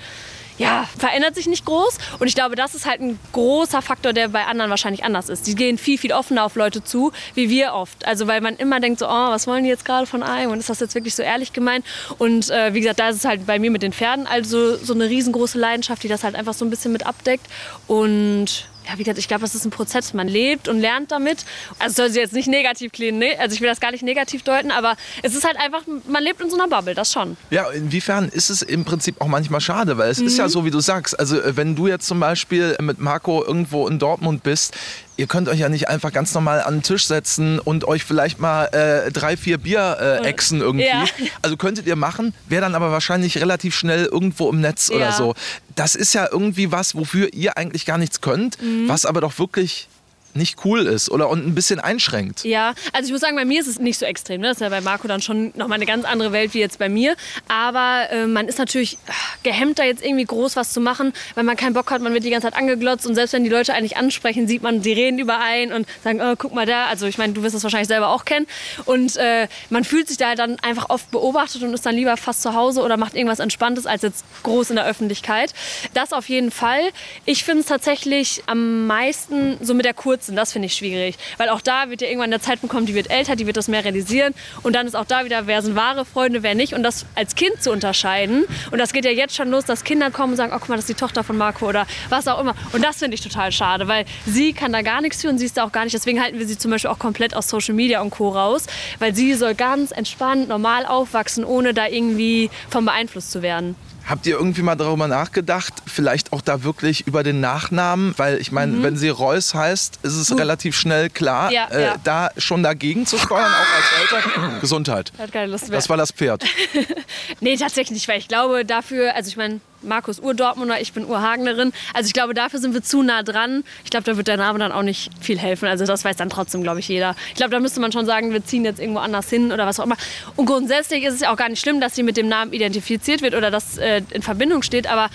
[0.61, 1.97] ja, verändert sich nicht groß.
[2.19, 5.47] Und ich glaube, das ist halt ein großer Faktor, der bei anderen wahrscheinlich anders ist.
[5.47, 8.07] Die gehen viel, viel offener auf Leute zu, wie wir oft.
[8.07, 10.51] Also weil man immer denkt so, oh, was wollen die jetzt gerade von einem?
[10.51, 11.87] Und ist das jetzt wirklich so ehrlich gemeint?
[12.19, 14.93] Und äh, wie gesagt, da ist es halt bei mir mit den Pferden also so
[14.93, 17.47] eine riesengroße Leidenschaft, die das halt einfach so ein bisschen mit abdeckt.
[17.87, 20.15] Und ja, wie gesagt, ich glaube, es ist ein Prozess.
[20.15, 21.45] Man lebt und lernt damit.
[21.79, 23.39] Also soll sie jetzt nicht negativ klingen, ne?
[23.39, 26.41] Also ich will das gar nicht negativ deuten, aber es ist halt einfach, man lebt
[26.41, 27.37] in so einer Bubble, das schon.
[27.51, 30.27] Ja, inwiefern ist es im Prinzip auch manchmal schade, weil es mhm.
[30.27, 30.51] ist ja mhm.
[30.51, 31.19] so, wie du sagst.
[31.19, 34.75] Also wenn du jetzt zum Beispiel mit Marco irgendwo in Dortmund bist,
[35.21, 38.41] ihr könnt euch ja nicht einfach ganz normal an den Tisch setzen und euch vielleicht
[38.41, 40.87] mal äh, drei, vier Bier äh, exen irgendwie.
[40.87, 41.05] Ja.
[41.43, 44.97] Also könntet ihr machen, wäre dann aber wahrscheinlich relativ schnell irgendwo im Netz ja.
[44.97, 45.35] oder so.
[45.77, 48.89] Das ist ja irgendwie was, wofür ihr eigentlich gar nichts könnt, mhm.
[48.89, 49.89] was aber doch wirklich
[50.35, 52.45] nicht cool ist oder und ein bisschen einschränkt.
[52.45, 54.41] Ja, also ich muss sagen, bei mir ist es nicht so extrem.
[54.41, 54.49] Ne?
[54.49, 56.89] Das ist ja bei Marco dann schon nochmal eine ganz andere Welt wie jetzt bei
[56.89, 57.17] mir.
[57.49, 59.13] Aber äh, man ist natürlich ah,
[59.43, 62.01] gehemmt, da jetzt irgendwie groß was zu machen, weil man keinen Bock hat.
[62.01, 64.83] Man wird die ganze Zeit angeglotzt und selbst wenn die Leute eigentlich ansprechen, sieht man,
[64.83, 66.87] sie reden überein und sagen, oh, guck mal da.
[66.87, 68.47] Also ich meine, du wirst das wahrscheinlich selber auch kennen.
[68.85, 72.43] Und äh, man fühlt sich da dann einfach oft beobachtet und ist dann lieber fast
[72.43, 75.53] zu Hause oder macht irgendwas Entspanntes als jetzt groß in der Öffentlichkeit.
[75.95, 76.91] Das auf jeden Fall.
[77.25, 80.37] Ich finde es tatsächlich am meisten so mit der Kurz nutzen.
[80.37, 81.17] Das finde ich schwierig.
[81.39, 83.69] Weil auch da wird ja irgendwann der Zeitpunkt kommen, die wird älter, die wird das
[83.69, 84.35] mehr realisieren.
[84.63, 86.75] Und dann ist auch da wieder, wer sind wahre Freunde, wer nicht.
[86.75, 88.45] Und das als Kind zu unterscheiden.
[88.71, 90.77] Und das geht ja jetzt schon los, dass Kinder kommen und sagen, oh guck mal,
[90.77, 92.55] das ist die Tochter von Marco oder was auch immer.
[92.73, 95.47] Und das finde ich total schade, weil sie kann da gar nichts für und sie
[95.47, 95.95] ist da auch gar nicht.
[95.95, 98.29] Deswegen halten wir sie zum Beispiel auch komplett aus Social Media und Co.
[98.31, 98.67] raus.
[98.99, 103.77] Weil sie soll ganz entspannt, normal aufwachsen, ohne da irgendwie von beeinflusst zu werden.
[104.11, 108.13] Habt ihr irgendwie mal darüber nachgedacht, vielleicht auch da wirklich über den Nachnamen?
[108.17, 108.83] Weil ich meine, mhm.
[108.83, 110.35] wenn sie Reus heißt, ist es uh.
[110.35, 111.97] relativ schnell klar, ja, äh, ja.
[112.03, 114.61] da schon dagegen zu steuern, auch als Eltern.
[114.61, 115.13] Gesundheit.
[115.17, 115.79] Hat keine Lust mehr.
[115.79, 116.45] Das war das Pferd.
[117.41, 121.73] nee, tatsächlich nicht, weil ich glaube dafür, also ich meine, Markus Ur-Dortmunder, ich bin Ur-Hagnerin.
[121.95, 123.65] Also ich glaube, dafür sind wir zu nah dran.
[123.85, 125.69] Ich glaube, da wird der Name dann auch nicht viel helfen.
[125.69, 127.17] Also das weiß dann trotzdem, glaube ich, jeder.
[127.29, 129.81] Ich glaube, da müsste man schon sagen, wir ziehen jetzt irgendwo anders hin oder was
[129.81, 129.97] auch immer.
[130.37, 133.23] Und grundsätzlich ist es ja auch gar nicht schlimm, dass sie mit dem Namen identifiziert
[133.23, 134.87] wird oder das äh, in Verbindung steht.
[134.87, 135.09] Aber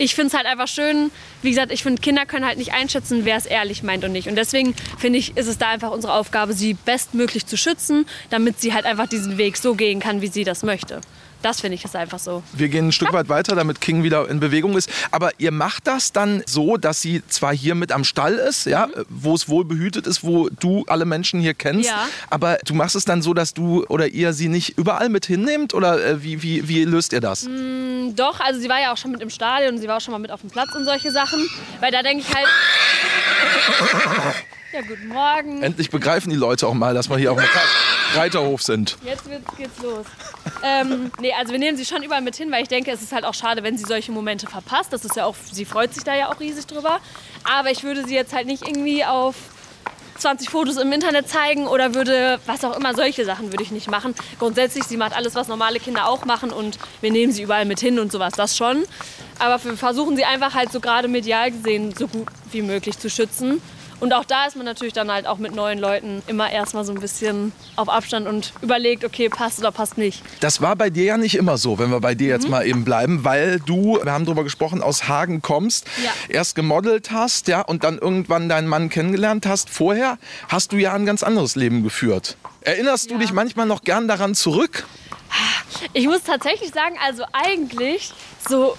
[0.00, 1.10] ich finde es halt einfach schön,
[1.42, 4.28] wie gesagt, ich finde, Kinder können halt nicht einschätzen, wer es ehrlich meint und nicht.
[4.28, 8.60] Und deswegen finde ich, ist es da einfach unsere Aufgabe, sie bestmöglich zu schützen, damit
[8.60, 11.02] sie halt einfach diesen Weg so gehen kann, wie sie das möchte.
[11.42, 12.42] Das finde ich ist einfach so.
[12.52, 14.90] Wir gehen ein Stück weit weiter, damit King wieder in Bewegung ist.
[15.10, 18.86] Aber ihr macht das dann so, dass sie zwar hier mit am Stall ist, ja,
[18.86, 19.04] mhm.
[19.08, 22.06] wo es wohl behütet ist, wo du alle Menschen hier kennst, ja.
[22.28, 25.74] aber du machst es dann so, dass du oder ihr sie nicht überall mit hinnehmt
[25.74, 27.44] oder äh, wie, wie, wie löst ihr das?
[27.44, 30.12] Mm, doch, also sie war ja auch schon mit im Stadion, sie war auch schon
[30.12, 31.48] mal mit auf dem Platz und solche Sachen,
[31.80, 32.46] weil da denke ich halt
[34.72, 35.62] ja, guten Morgen.
[35.62, 37.48] Endlich begreifen die Leute auch mal, dass wir hier auf dem
[38.14, 38.96] Reiterhof sind.
[39.04, 39.24] Jetzt
[39.56, 40.06] geht's los.
[40.62, 43.12] Ähm, nee, also wir nehmen sie schon überall mit hin, weil ich denke, es ist
[43.12, 44.92] halt auch schade, wenn sie solche Momente verpasst.
[44.92, 47.00] Das ist ja auch, sie freut sich da ja auch riesig drüber.
[47.44, 49.34] Aber ich würde sie jetzt halt nicht irgendwie auf
[50.18, 53.90] 20 Fotos im Internet zeigen oder würde, was auch immer, solche Sachen würde ich nicht
[53.90, 54.14] machen.
[54.38, 57.80] Grundsätzlich, sie macht alles, was normale Kinder auch machen und wir nehmen sie überall mit
[57.80, 58.84] hin und sowas, das schon.
[59.38, 63.08] Aber wir versuchen sie einfach halt so gerade medial gesehen so gut wie möglich zu
[63.08, 63.62] schützen.
[64.00, 66.92] Und auch da ist man natürlich dann halt auch mit neuen Leuten immer erstmal so
[66.92, 70.22] ein bisschen auf Abstand und überlegt, okay, passt oder passt nicht.
[70.40, 72.50] Das war bei dir ja nicht immer so, wenn wir bei dir jetzt mhm.
[72.50, 76.10] mal eben bleiben, weil du, wir haben darüber gesprochen, aus Hagen kommst, ja.
[76.28, 79.70] erst gemodelt hast, ja, und dann irgendwann deinen Mann kennengelernt hast.
[79.70, 82.36] Vorher hast du ja ein ganz anderes Leben geführt.
[82.62, 83.16] Erinnerst ja.
[83.16, 84.84] du dich manchmal noch gern daran zurück?
[85.92, 88.12] Ich muss tatsächlich sagen, also eigentlich
[88.48, 88.76] so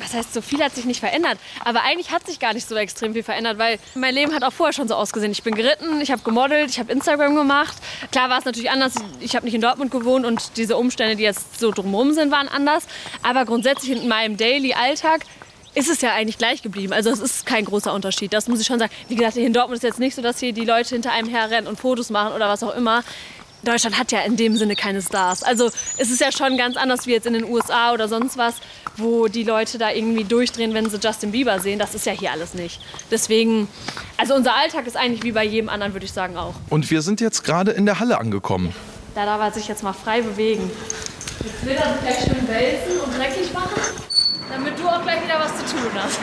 [0.00, 1.38] was heißt, so viel hat sich nicht verändert.
[1.64, 4.52] Aber eigentlich hat sich gar nicht so extrem viel verändert, weil mein Leben hat auch
[4.52, 5.32] vorher schon so ausgesehen.
[5.32, 7.76] Ich bin geritten, ich habe gemodelt, ich habe Instagram gemacht.
[8.10, 8.94] Klar war es natürlich anders.
[9.20, 12.48] Ich habe nicht in Dortmund gewohnt und diese Umstände, die jetzt so drumherum sind, waren
[12.48, 12.86] anders.
[13.22, 15.22] Aber grundsätzlich in meinem Daily-Alltag
[15.74, 16.92] ist es ja eigentlich gleich geblieben.
[16.92, 18.32] Also es ist kein großer Unterschied.
[18.32, 18.92] Das muss ich schon sagen.
[19.08, 21.28] Wie gesagt, hier in Dortmund ist jetzt nicht so, dass hier die Leute hinter einem
[21.28, 23.04] herrennen und Fotos machen oder was auch immer.
[23.62, 25.42] Deutschland hat ja in dem Sinne keine Stars.
[25.42, 25.66] Also
[25.96, 28.54] es ist ja schon ganz anders wie jetzt in den USA oder sonst was,
[28.96, 31.78] wo die Leute da irgendwie durchdrehen, wenn sie Justin Bieber sehen.
[31.78, 32.80] Das ist ja hier alles nicht.
[33.10, 33.68] Deswegen,
[34.16, 36.54] also unser Alltag ist eigentlich wie bei jedem anderen, würde ich sagen auch.
[36.70, 38.74] Und wir sind jetzt gerade in der Halle angekommen.
[39.14, 40.70] Da darf er sich jetzt mal frei bewegen.
[41.44, 43.80] Jetzt will er sich gleich schön wälzen und dreckig machen,
[44.50, 46.18] damit du auch gleich wieder was zu tun hast.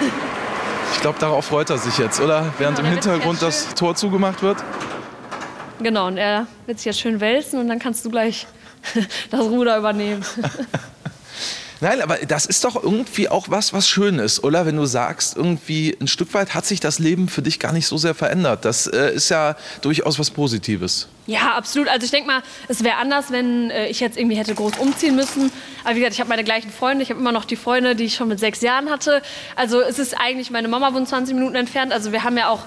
[0.93, 2.53] Ich glaube, darauf freut er sich jetzt, oder?
[2.57, 4.57] Während ja, im Hintergrund das Tor zugemacht wird.
[5.79, 8.47] Genau, und er wird sich jetzt schön wälzen und dann kannst du gleich
[9.31, 10.23] das Ruder übernehmen.
[11.81, 14.65] Nein, aber das ist doch irgendwie auch was, was schön ist, oder?
[14.65, 17.85] Wenn du sagst, irgendwie ein Stück weit hat sich das Leben für dich gar nicht
[17.85, 18.63] so sehr verändert.
[18.63, 21.09] Das äh, ist ja durchaus was Positives.
[21.27, 21.89] Ja, absolut.
[21.89, 25.15] Also ich denke mal, es wäre anders, wenn äh, ich jetzt irgendwie hätte groß umziehen
[25.15, 25.51] müssen.
[25.83, 27.03] Aber wie gesagt, ich habe meine gleichen Freunde.
[27.03, 29.21] Ich habe immer noch die Freunde, die ich schon mit sechs Jahren hatte.
[29.55, 31.91] Also es ist eigentlich, meine Mama wohnt 20 Minuten entfernt.
[31.91, 32.61] Also wir haben ja auch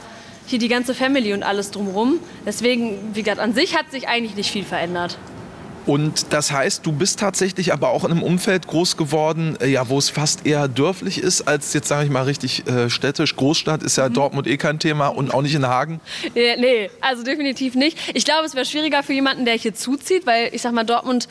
[0.48, 2.18] hier die ganze Family und alles drumherum.
[2.44, 5.18] Deswegen, wie gesagt, an sich hat sich eigentlich nicht viel verändert.
[5.86, 9.88] Und das heißt, du bist tatsächlich aber auch in einem Umfeld groß geworden, äh, ja,
[9.88, 13.34] wo es fast eher dörflich ist, als jetzt sage ich mal richtig äh, städtisch.
[13.36, 14.12] Großstadt ist ja mhm.
[14.12, 16.00] Dortmund eh kein Thema und auch nicht in Hagen.
[16.34, 17.96] Nee, also definitiv nicht.
[18.12, 21.26] Ich glaube, es wäre schwieriger für jemanden, der hier zuzieht, weil ich sag mal, Dortmund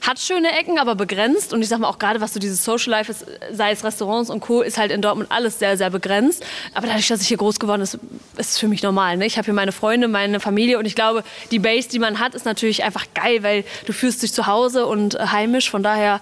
[0.00, 1.52] hat schöne Ecken, aber begrenzt.
[1.52, 4.30] Und ich sag mal auch gerade, was so dieses Social Life ist, sei es Restaurants
[4.30, 6.44] und Co., ist halt in Dortmund alles sehr, sehr begrenzt.
[6.74, 8.00] Aber dadurch, dass ich hier groß geworden bin,
[8.38, 9.16] ist es für mich normal.
[9.16, 9.26] Ne?
[9.26, 12.34] Ich habe hier meine Freunde, meine Familie und ich glaube, die Base, die man hat,
[12.34, 15.70] ist natürlich einfach geil, weil du fühlst dich zu Hause und äh, heimisch.
[15.70, 16.20] Von daher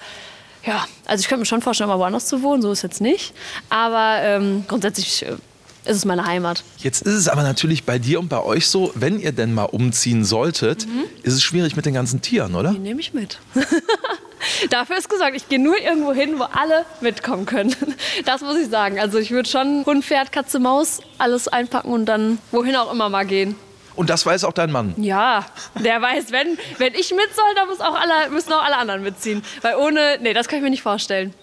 [0.65, 3.33] ja, also ich könnte mir schon vorstellen, mal woanders zu wohnen, so ist jetzt nicht.
[3.71, 5.25] Aber ähm, grundsätzlich
[5.89, 6.63] ist es meine Heimat.
[6.79, 9.65] Jetzt ist es aber natürlich bei dir und bei euch so, wenn ihr denn mal
[9.65, 11.05] umziehen solltet, mhm.
[11.23, 12.73] ist es schwierig mit den ganzen Tieren, oder?
[12.73, 13.39] Die nehme ich mit.
[14.71, 17.75] Dafür ist gesagt, ich gehe nur irgendwo hin, wo alle mitkommen können.
[18.25, 18.99] Das muss ich sagen.
[18.99, 23.09] Also ich würde schon Hund, Pferd, Katze, Maus alles einpacken und dann wohin auch immer
[23.09, 23.55] mal gehen.
[23.95, 24.95] Und das weiß auch dein Mann.
[24.97, 25.47] Ja,
[25.83, 29.03] der weiß, wenn, wenn ich mit soll, dann muss auch alle, müssen auch alle anderen
[29.03, 29.43] mitziehen.
[29.63, 31.35] Weil ohne, nee, das kann ich mir nicht vorstellen.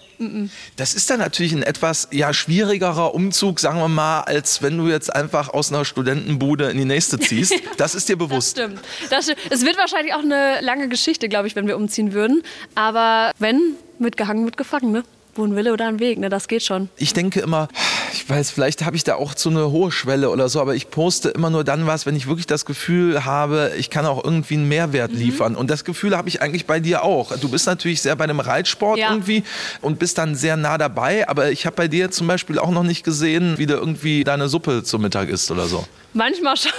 [0.76, 4.88] Das ist dann natürlich ein etwas ja, schwierigerer Umzug, sagen wir mal, als wenn du
[4.88, 7.54] jetzt einfach aus einer Studentenbude in die nächste ziehst.
[7.76, 8.56] Das ist dir bewusst.
[8.56, 8.80] Das stimmt.
[9.10, 9.38] Das stimmt.
[9.50, 12.42] Es wird wahrscheinlich auch eine lange Geschichte, glaube ich, wenn wir umziehen würden.
[12.74, 15.04] Aber wenn, mitgehangen, mitgefangen, ne?
[15.36, 16.28] Wo ein Wille oder ein Weg, ne?
[16.28, 16.88] Das geht schon.
[16.96, 17.68] Ich denke immer,
[18.12, 20.90] ich weiß, vielleicht habe ich da auch so eine hohe Schwelle oder so, aber ich
[20.90, 24.54] poste immer nur dann was, wenn ich wirklich das Gefühl habe, ich kann auch irgendwie
[24.54, 25.18] einen Mehrwert mhm.
[25.18, 25.56] liefern.
[25.56, 27.36] Und das Gefühl habe ich eigentlich bei dir auch.
[27.36, 29.10] Du bist natürlich sehr bei dem Reitsport ja.
[29.10, 29.44] irgendwie
[29.82, 32.82] und bist dann sehr nah dabei, aber ich habe bei dir zum Beispiel auch noch
[32.82, 35.84] nicht gesehen, wie du irgendwie deine Suppe zum Mittag isst oder so.
[36.16, 36.72] Manchmal schon.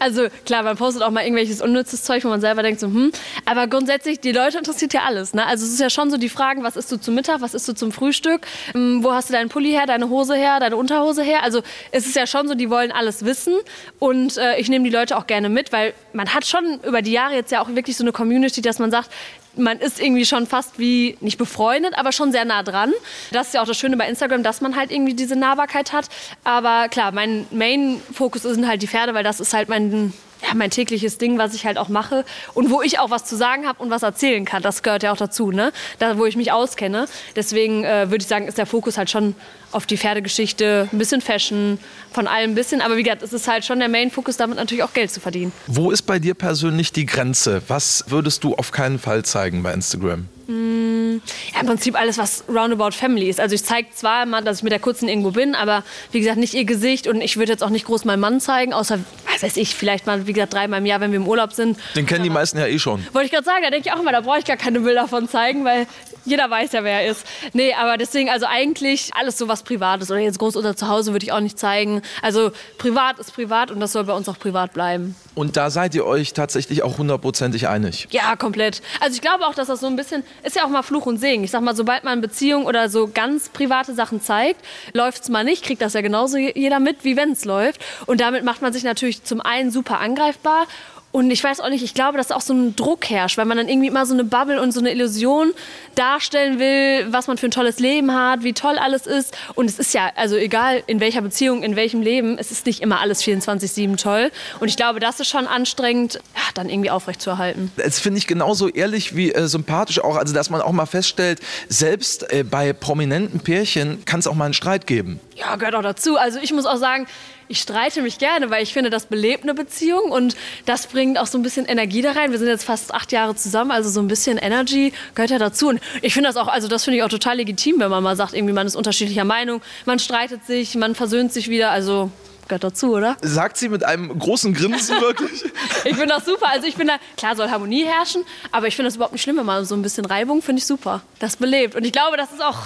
[0.00, 3.12] Also klar, man postet auch mal irgendwelches unnützes Zeug, wo man selber denkt so, hm.
[3.44, 5.32] Aber grundsätzlich, die Leute interessiert ja alles.
[5.32, 5.46] Ne?
[5.46, 7.68] Also es ist ja schon so die Fragen, was isst du zum Mittag, was isst
[7.68, 11.22] du zum Frühstück, ähm, wo hast du deinen Pulli her, deine Hose her, deine Unterhose
[11.22, 11.44] her.
[11.44, 13.54] Also es ist ja schon so, die wollen alles wissen.
[14.00, 17.12] Und äh, ich nehme die Leute auch gerne mit, weil man hat schon über die
[17.12, 19.08] Jahre jetzt ja auch wirklich so eine Community, dass man sagt,
[19.56, 22.92] man ist irgendwie schon fast wie, nicht befreundet, aber schon sehr nah dran.
[23.32, 26.08] Das ist ja auch das Schöne bei Instagram, dass man halt irgendwie diese Nahbarkeit hat.
[26.44, 30.12] Aber klar, mein Main-Fokus sind halt die Pferde, weil das ist halt mein
[30.46, 33.36] ja, mein tägliches Ding, was ich halt auch mache und wo ich auch was zu
[33.36, 34.62] sagen habe und was erzählen kann.
[34.62, 35.72] Das gehört ja auch dazu, ne?
[35.98, 37.06] Da, wo ich mich auskenne.
[37.36, 39.34] Deswegen äh, würde ich sagen, ist der Fokus halt schon
[39.74, 41.78] auf die Pferdegeschichte, ein bisschen Fashion,
[42.12, 42.80] von allem ein bisschen.
[42.80, 45.52] Aber wie gesagt, es ist halt schon der Main-Fokus, damit natürlich auch Geld zu verdienen.
[45.66, 47.62] Wo ist bei dir persönlich die Grenze?
[47.68, 50.28] Was würdest du auf keinen Fall zeigen bei Instagram?
[50.46, 53.40] Ja, im Prinzip alles, was Roundabout Family ist.
[53.40, 56.36] Also ich zeige zwar mal, dass ich mit der Kurzen irgendwo bin, aber wie gesagt,
[56.36, 58.98] nicht ihr Gesicht und ich würde jetzt auch nicht groß meinen Mann zeigen, außer,
[59.32, 61.78] was weiß ich, vielleicht mal, wie gesagt, dreimal im Jahr, wenn wir im Urlaub sind.
[61.96, 63.06] Den kennen die meisten ja eh schon.
[63.12, 65.08] Wollte ich gerade sagen, da denke ich auch immer, da brauche ich gar keine Bilder
[65.08, 65.86] von zeigen, weil
[66.24, 67.26] jeder weiß ja, wer er ist.
[67.52, 71.12] Nee, aber deswegen, also eigentlich alles so was Privates oder jetzt groß oder zu Hause
[71.12, 72.02] würde ich auch nicht zeigen.
[72.22, 75.14] Also privat ist privat und das soll bei uns auch privat bleiben.
[75.34, 78.06] Und da seid ihr euch tatsächlich auch hundertprozentig einig.
[78.10, 78.82] Ja, komplett.
[79.00, 81.18] Also ich glaube auch, dass das so ein bisschen, ist ja auch mal Fluch und
[81.18, 81.44] Segen.
[81.44, 85.64] Ich sag mal, sobald man Beziehung oder so ganz private Sachen zeigt, läuft's mal nicht,
[85.64, 87.80] kriegt das ja genauso jeder mit, wie wenn's läuft.
[88.06, 90.66] Und damit macht man sich natürlich zum einen super angreifbar
[91.14, 93.56] und ich weiß auch nicht, ich glaube, dass auch so ein Druck herrscht, weil man
[93.56, 95.52] dann irgendwie immer so eine Bubble und so eine Illusion
[95.94, 99.32] darstellen will, was man für ein tolles Leben hat, wie toll alles ist.
[99.54, 102.82] Und es ist ja, also egal in welcher Beziehung, in welchem Leben, es ist nicht
[102.82, 104.32] immer alles 24-7 toll.
[104.58, 107.70] Und ich glaube, das ist schon anstrengend, ja, dann irgendwie aufrechtzuerhalten.
[107.76, 110.16] Das finde ich genauso ehrlich wie äh, sympathisch auch.
[110.16, 114.46] Also, dass man auch mal feststellt, selbst äh, bei prominenten Pärchen kann es auch mal
[114.46, 115.20] einen Streit geben.
[115.36, 116.16] Ja, gehört auch dazu.
[116.16, 117.06] Also ich muss auch sagen,
[117.48, 121.26] ich streite mich gerne, weil ich finde, das belebt eine Beziehung und das bringt auch
[121.26, 122.30] so ein bisschen Energie da rein.
[122.30, 125.68] Wir sind jetzt fast acht Jahre zusammen, also so ein bisschen Energy gehört ja dazu.
[125.68, 128.16] Und ich finde das auch, also das finde ich auch total legitim, wenn man mal
[128.16, 131.70] sagt, irgendwie man ist unterschiedlicher Meinung, man streitet sich, man versöhnt sich wieder.
[131.70, 132.10] Also
[132.48, 133.16] gehört dazu, oder?
[133.22, 135.44] Sagt sie mit einem großen Grinsen wirklich?
[135.84, 136.48] ich finde das super.
[136.48, 139.36] Also ich bin da, klar soll Harmonie herrschen, aber ich finde das überhaupt nicht schlimm,
[139.36, 141.02] wenn man so ein bisschen Reibung finde ich super.
[141.18, 141.74] Das belebt.
[141.74, 142.58] Und ich glaube, das ist auch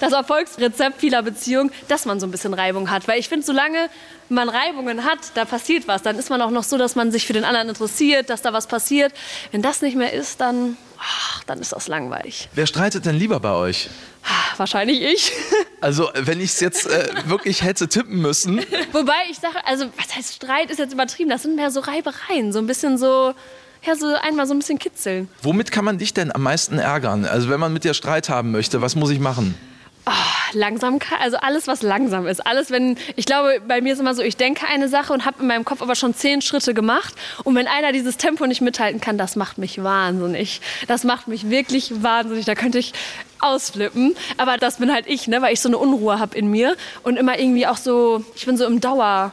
[0.00, 3.08] das Erfolgsrezept vieler Beziehungen, dass man so ein bisschen Reibung hat.
[3.08, 3.88] Weil ich finde, solange
[4.28, 6.02] man Reibungen hat, da passiert was.
[6.02, 8.52] Dann ist man auch noch so, dass man sich für den anderen interessiert, dass da
[8.52, 9.12] was passiert.
[9.50, 12.48] Wenn das nicht mehr ist, dann, ach, dann ist das langweilig.
[12.54, 13.90] Wer streitet denn lieber bei euch?
[14.56, 15.32] Wahrscheinlich ich.
[15.80, 18.58] Also, wenn ich es jetzt äh, wirklich hätte tippen müssen.
[18.92, 21.28] Wobei ich sage, also, was heißt Streit ist jetzt übertrieben.
[21.28, 22.52] Das sind mehr so Reibereien.
[22.52, 23.34] So ein bisschen so,
[23.84, 25.28] ja, so einmal so ein bisschen kitzeln.
[25.42, 27.24] Womit kann man dich denn am meisten ärgern?
[27.24, 29.56] Also, wenn man mit dir Streit haben möchte, was muss ich machen?
[30.04, 30.10] Oh,
[30.54, 32.44] Langsamkeit, also alles, was langsam ist.
[32.44, 35.40] Alles, wenn, ich glaube, bei mir ist immer so, ich denke eine Sache und habe
[35.42, 37.14] in meinem Kopf aber schon zehn Schritte gemacht.
[37.44, 40.60] Und wenn einer dieses Tempo nicht mithalten kann, das macht mich wahnsinnig.
[40.88, 42.46] Das macht mich wirklich wahnsinnig.
[42.46, 42.94] Da könnte ich
[43.38, 44.16] ausflippen.
[44.38, 45.40] Aber das bin halt ich, ne?
[45.40, 46.76] weil ich so eine Unruhe habe in mir.
[47.04, 49.30] Und immer irgendwie auch so, ich bin so im Dauer,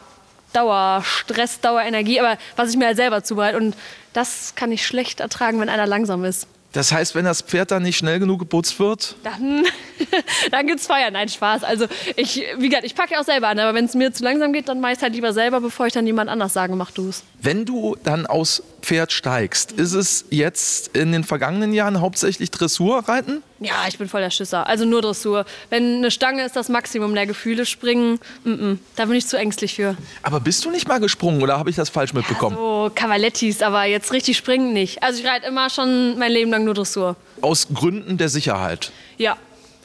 [0.53, 3.57] Dauerstress, Dauerenergie, aber was ich mir halt selber zubereite.
[3.57, 3.75] Und
[4.13, 6.47] das kann ich schlecht ertragen, wenn einer langsam ist.
[6.71, 9.15] Das heißt, wenn das Pferd dann nicht schnell genug geputzt wird?
[9.23, 9.65] Dann,
[10.51, 11.09] dann gibt's Feier.
[11.09, 11.63] Nein, Spaß.
[11.63, 14.23] Also ich, wie gesagt, ich packe ja auch selber an, aber wenn es mir zu
[14.23, 16.91] langsam geht, dann mache ich halt lieber selber, bevor ich dann jemand anders sage, mach
[16.91, 17.23] du's.
[17.41, 23.43] Wenn du dann aus Pferd steigst, ist es jetzt in den vergangenen Jahren hauptsächlich Dressurreiten?
[23.59, 24.67] Ja, ich bin voll der Schisser.
[24.67, 25.45] Also nur Dressur.
[25.69, 29.37] Wenn eine Stange ist das Maximum der Gefühle, springen, mm -mm, da bin ich zu
[29.37, 29.97] ängstlich für.
[30.23, 32.55] Aber bist du nicht mal gesprungen oder habe ich das falsch mitbekommen?
[32.55, 35.03] So Cavalettis, aber jetzt richtig springen nicht.
[35.03, 37.15] Also ich reite immer schon mein Leben lang nur Dressur.
[37.41, 38.91] Aus Gründen der Sicherheit.
[39.17, 39.37] Ja,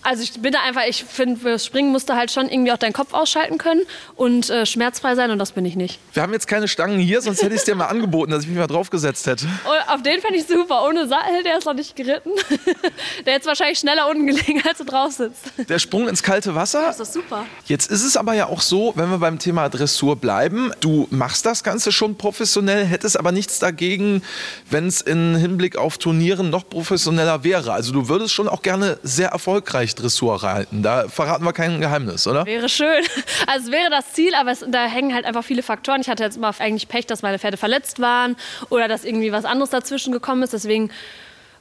[0.05, 2.77] also ich bin da einfach, ich finde, fürs Springen musst du halt schon irgendwie auch
[2.77, 3.81] deinen Kopf ausschalten können
[4.17, 5.99] und äh, schmerzfrei sein und das bin ich nicht.
[6.13, 8.49] Wir haben jetzt keine Stangen hier, sonst hätte ich es dir mal angeboten, dass ich
[8.49, 9.47] mich mal draufgesetzt hätte.
[9.47, 10.85] Und auf den fände ich super.
[10.87, 12.31] Ohne Sattel, der ist noch nicht geritten.
[13.27, 15.53] der hätte wahrscheinlich schneller unten gelegen, als du drauf sitzt.
[15.69, 16.83] Der Sprung ins kalte Wasser.
[16.87, 17.47] Das ist super.
[17.65, 21.47] Jetzt ist es aber ja auch so, wenn wir beim Thema Dressur bleiben, du machst
[21.47, 24.23] das Ganze schon professionell, hättest aber nichts dagegen,
[24.69, 27.73] wenn es im Hinblick auf Turnieren noch professioneller wäre.
[27.73, 30.83] Also du würdest schon auch gerne sehr erfolgreich Dressur reiten.
[30.83, 32.47] Da verraten wir kein Geheimnis, oder?
[32.47, 33.05] Wäre schön.
[33.47, 36.01] Also es wäre das Ziel, aber es, da hängen halt einfach viele Faktoren.
[36.01, 38.37] Ich hatte jetzt immer eigentlich Pech, dass meine Pferde verletzt waren
[38.71, 40.53] oder dass irgendwie was anderes dazwischen gekommen ist.
[40.53, 40.91] Deswegen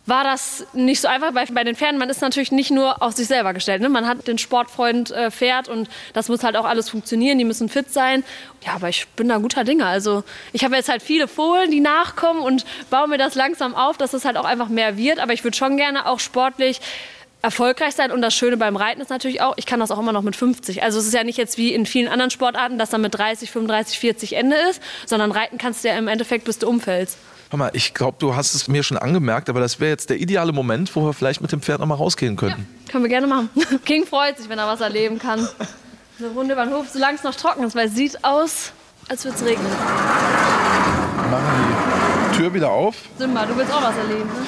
[0.05, 3.13] war das nicht so einfach, weil bei den Pferden, man ist natürlich nicht nur auf
[3.13, 3.81] sich selber gestellt.
[3.81, 3.89] Ne?
[3.89, 7.69] Man hat den Sportfreund äh, Pferd und das muss halt auch alles funktionieren, die müssen
[7.69, 8.23] fit sein.
[8.65, 9.85] Ja, aber ich bin da guter Dinge.
[9.85, 13.97] Also ich habe jetzt halt viele Fohlen, die nachkommen und baue mir das langsam auf,
[13.97, 15.19] dass es halt auch einfach mehr wird.
[15.19, 16.81] Aber ich würde schon gerne auch sportlich
[17.43, 18.11] erfolgreich sein.
[18.11, 20.35] Und das Schöne beim Reiten ist natürlich auch, ich kann das auch immer noch mit
[20.35, 20.81] 50.
[20.81, 23.51] Also es ist ja nicht jetzt wie in vielen anderen Sportarten, dass dann mit 30,
[23.51, 27.17] 35, 40 Ende ist, sondern reiten kannst du ja im Endeffekt, bis du umfällst.
[27.51, 30.17] Hör mal, ich glaube, du hast es mir schon angemerkt, aber das wäre jetzt der
[30.17, 32.67] ideale Moment, wo wir vielleicht mit dem Pferd noch mal rausgehen könnten.
[32.85, 33.49] Ja, können wir gerne machen.
[33.85, 35.47] King freut sich, wenn er was erleben kann.
[36.17, 38.71] Eine Runde über den Hof, solange es noch trocken ist, weil es sieht aus,
[39.09, 39.67] als würde es regnen.
[41.29, 41.43] Machen
[42.31, 42.95] die Tür wieder auf.
[43.17, 44.45] Simba, du willst auch was erleben, ne?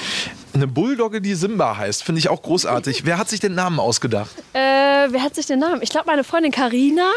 [0.56, 3.06] Eine Bulldogge, die Simba heißt, finde ich auch großartig.
[3.06, 4.32] Wer hat sich den Namen ausgedacht?
[4.54, 5.82] Äh, wer hat sich den Namen?
[5.82, 7.12] Ich glaube, meine Freundin Karina.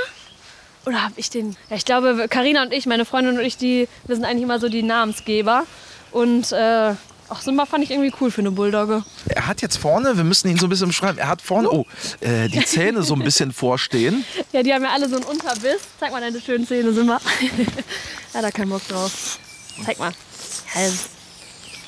[0.84, 1.56] Oder habe ich den?
[1.70, 4.58] Ja, ich glaube, Karina und ich, meine Freundin und ich, die, wir sind eigentlich immer
[4.58, 5.62] so die Namensgeber.
[6.10, 6.94] Und äh,
[7.28, 9.04] ach, Simba fand ich irgendwie cool für eine Bulldogge.
[9.28, 11.86] Er hat jetzt vorne, wir müssen ihn so ein bisschen beschreiben, er hat vorne, oh,
[12.18, 14.24] äh, die Zähne so ein bisschen vorstehen.
[14.52, 15.78] Ja, die haben ja alle so einen Unterbiss.
[16.00, 17.20] Zeig mal deine schönen Zähne, Simba.
[18.34, 19.38] ja, da keinen Bock drauf.
[19.84, 20.10] Zeig mal.
[20.74, 20.90] Ja,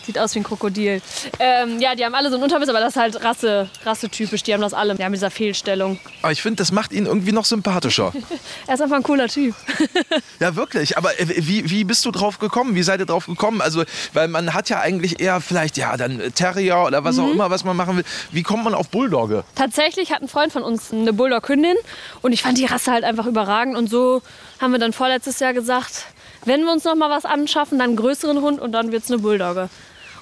[0.07, 1.03] Sieht aus wie ein Krokodil.
[1.39, 4.43] Ähm, ja, die haben alle so einen Unterbiss, aber das ist halt Rasse, rassetypisch.
[4.43, 4.95] Die haben das alle.
[4.95, 5.99] Die haben dieser Fehlstellung.
[6.23, 8.13] Aber ich finde, das macht ihn irgendwie noch sympathischer.
[8.67, 9.55] er ist einfach ein cooler Typ.
[10.41, 10.97] ja, wirklich.
[10.97, 12.75] Aber äh, wie, wie bist du drauf gekommen?
[12.75, 13.61] Wie seid ihr drauf gekommen?
[13.61, 17.25] Also, weil man hat ja eigentlich eher vielleicht, ja, dann Terrier oder was mhm.
[17.25, 18.05] auch immer, was man machen will.
[18.33, 19.45] Wie kommt man auf Bulldogge?
[19.55, 21.77] Tatsächlich hat ein Freund von uns eine Bulldog-Hündin
[22.23, 23.77] und ich fand die Rasse halt einfach überragend.
[23.77, 24.23] Und so
[24.61, 26.07] haben wir dann vorletztes Jahr gesagt,
[26.45, 29.11] wenn wir uns noch mal was anschaffen, dann einen größeren Hund und dann wird es
[29.11, 29.69] eine Bulldogge.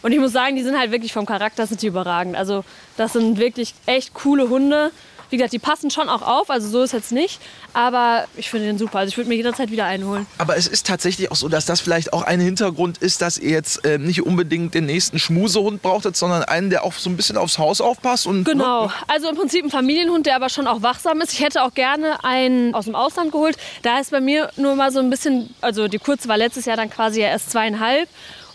[0.03, 2.37] Und ich muss sagen, die sind halt wirklich vom Charakter sind die überragend.
[2.37, 2.65] Also
[2.97, 4.91] das sind wirklich echt coole Hunde.
[5.31, 7.39] Wie gesagt, die passen schon auch auf, also so ist jetzt nicht.
[7.75, 9.01] Aber ich finde den super.
[9.01, 10.27] Also ich würde mir jederzeit wieder einholen.
[10.39, 13.51] Aber es ist tatsächlich auch so, dass das vielleicht auch ein Hintergrund ist, dass ihr
[13.51, 17.37] jetzt äh, nicht unbedingt den nächsten Schmusehund brauchtet, sondern einen, der auch so ein bisschen
[17.37, 18.27] aufs Haus aufpasst.
[18.27, 18.87] Und, genau.
[18.87, 18.93] Ne?
[19.07, 21.35] Also im Prinzip ein Familienhund, der aber schon auch wachsam ist.
[21.35, 23.59] Ich hätte auch gerne einen aus dem Ausland geholt.
[23.83, 26.79] Da ist bei mir nur mal so ein bisschen, also die kurze war letztes Jahr
[26.79, 28.09] dann quasi ja erst zweieinhalb.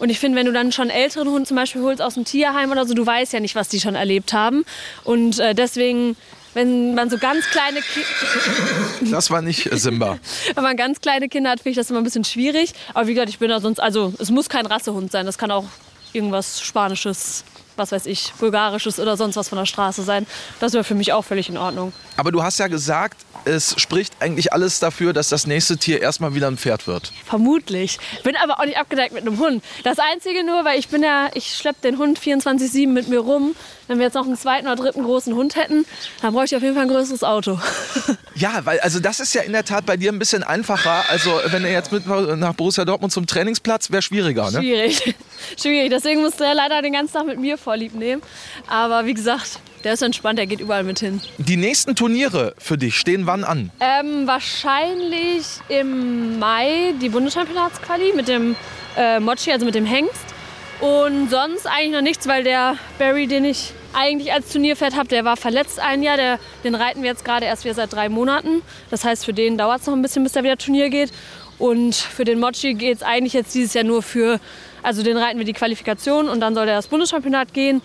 [0.04, 2.74] Und ich finde, wenn du dann schon älteren Hund zum Beispiel holst aus dem Tierheim
[2.74, 4.66] oder so, du weißt ja nicht, was die schon erlebt haben.
[5.06, 6.18] Und äh, deswegen
[6.56, 9.12] wenn man so ganz kleine Kinder.
[9.12, 10.20] Das war nicht Simba.
[10.56, 12.74] wenn man ganz kleine Kinder hat, finde ich das immer ein bisschen schwierig.
[12.94, 15.52] Aber wie gesagt, ich bin da sonst, also es muss kein Rassehund sein, das kann
[15.52, 15.66] auch
[16.12, 17.46] irgendwas Spanisches
[17.76, 20.28] was weiß ich, bulgarisches oder sonst was von der Straße sein.
[20.60, 21.94] Das wäre für mich auch völlig in Ordnung.
[22.18, 26.36] Aber du hast ja gesagt, es spricht eigentlich alles dafür, dass das nächste Tier erstmal
[26.36, 27.12] wieder ein Pferd wird.
[27.26, 28.00] Vermutlich.
[28.24, 29.64] Bin aber auch nicht abgedeckt mit einem Hund.
[29.84, 33.56] Das Einzige nur, weil ich bin ja, ich schleppe den Hund 24-7 mit mir rum.
[33.88, 35.86] Wenn wir jetzt noch einen zweiten oder dritten großen Hund hätten,
[36.22, 37.60] dann bräuchte ich auf jeden Fall ein größeres Auto.
[38.36, 41.04] ja, weil also das ist ja in der Tat bei dir ein bisschen einfacher.
[41.10, 44.60] Also wenn er jetzt mit nach Borussia Dortmund zum Trainingsplatz, wäre schwieriger, ne?
[44.60, 45.16] Schwierig.
[45.62, 45.90] Schwierig.
[45.90, 48.22] Deswegen musste er leider den ganzen Tag mit mir vorlieb nehmen.
[48.68, 51.22] Aber wie gesagt, der ist entspannt, der geht überall mit hin.
[51.38, 53.72] Die nächsten Turniere für dich stehen wann an?
[53.80, 58.56] Ähm, wahrscheinlich im Mai die Bundeschampionatsquali mit dem
[58.98, 60.34] äh, Mochi, also mit dem Hengst.
[60.80, 65.24] Und sonst eigentlich noch nichts, weil der Barry, den ich eigentlich als Turnierpferd habe, der
[65.24, 66.18] war verletzt ein Jahr.
[66.18, 68.62] Der, den reiten wir jetzt gerade erst wieder seit drei Monaten.
[68.90, 71.12] Das heißt, für den dauert es noch ein bisschen, bis er wieder Turnier geht.
[71.60, 74.40] Und für den Mochi geht es eigentlich jetzt dieses Jahr nur für,
[74.82, 77.82] also den reiten wir die Qualifikation und dann soll er das Bundeschampionat gehen.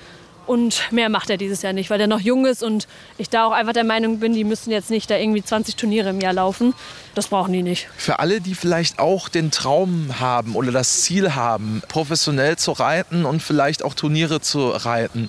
[0.48, 2.88] Und mehr macht er dieses Jahr nicht, weil er noch jung ist und
[3.18, 6.08] ich da auch einfach der Meinung bin, die müssen jetzt nicht da irgendwie 20 Turniere
[6.08, 6.72] im Jahr laufen.
[7.14, 7.86] Das brauchen die nicht.
[7.98, 13.26] Für alle, die vielleicht auch den Traum haben oder das Ziel haben, professionell zu reiten
[13.26, 15.28] und vielleicht auch Turniere zu reiten.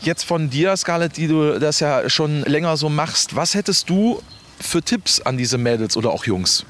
[0.00, 4.22] Jetzt von dir, Scarlett, die du das ja schon länger so machst, was hättest du
[4.58, 6.64] für Tipps an diese Mädels oder auch Jungs?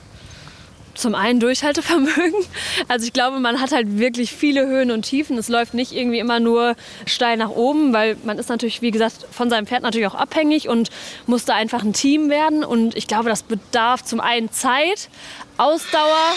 [0.95, 2.35] Zum einen Durchhaltevermögen.
[2.89, 5.39] Also ich glaube, man hat halt wirklich viele Höhen und Tiefen.
[5.39, 6.77] Es läuft nicht irgendwie immer nur
[7.07, 10.69] steil nach oben, weil man ist natürlich, wie gesagt, von seinem Pferd natürlich auch abhängig
[10.69, 10.91] und
[11.27, 12.65] muss da einfach ein Team werden.
[12.65, 15.09] Und ich glaube, das bedarf zum einen Zeit,
[15.57, 16.35] Ausdauer.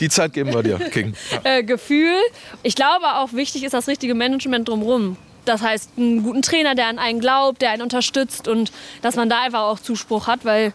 [0.00, 1.14] Die Zeit geben wir dir, King.
[1.30, 1.58] Ja.
[1.58, 2.16] Äh, Gefühl.
[2.62, 5.16] Ich glaube auch wichtig ist das richtige Management drumherum.
[5.44, 8.70] Das heißt, einen guten Trainer, der an einen glaubt, der einen unterstützt und
[9.00, 10.74] dass man da einfach auch Zuspruch hat, weil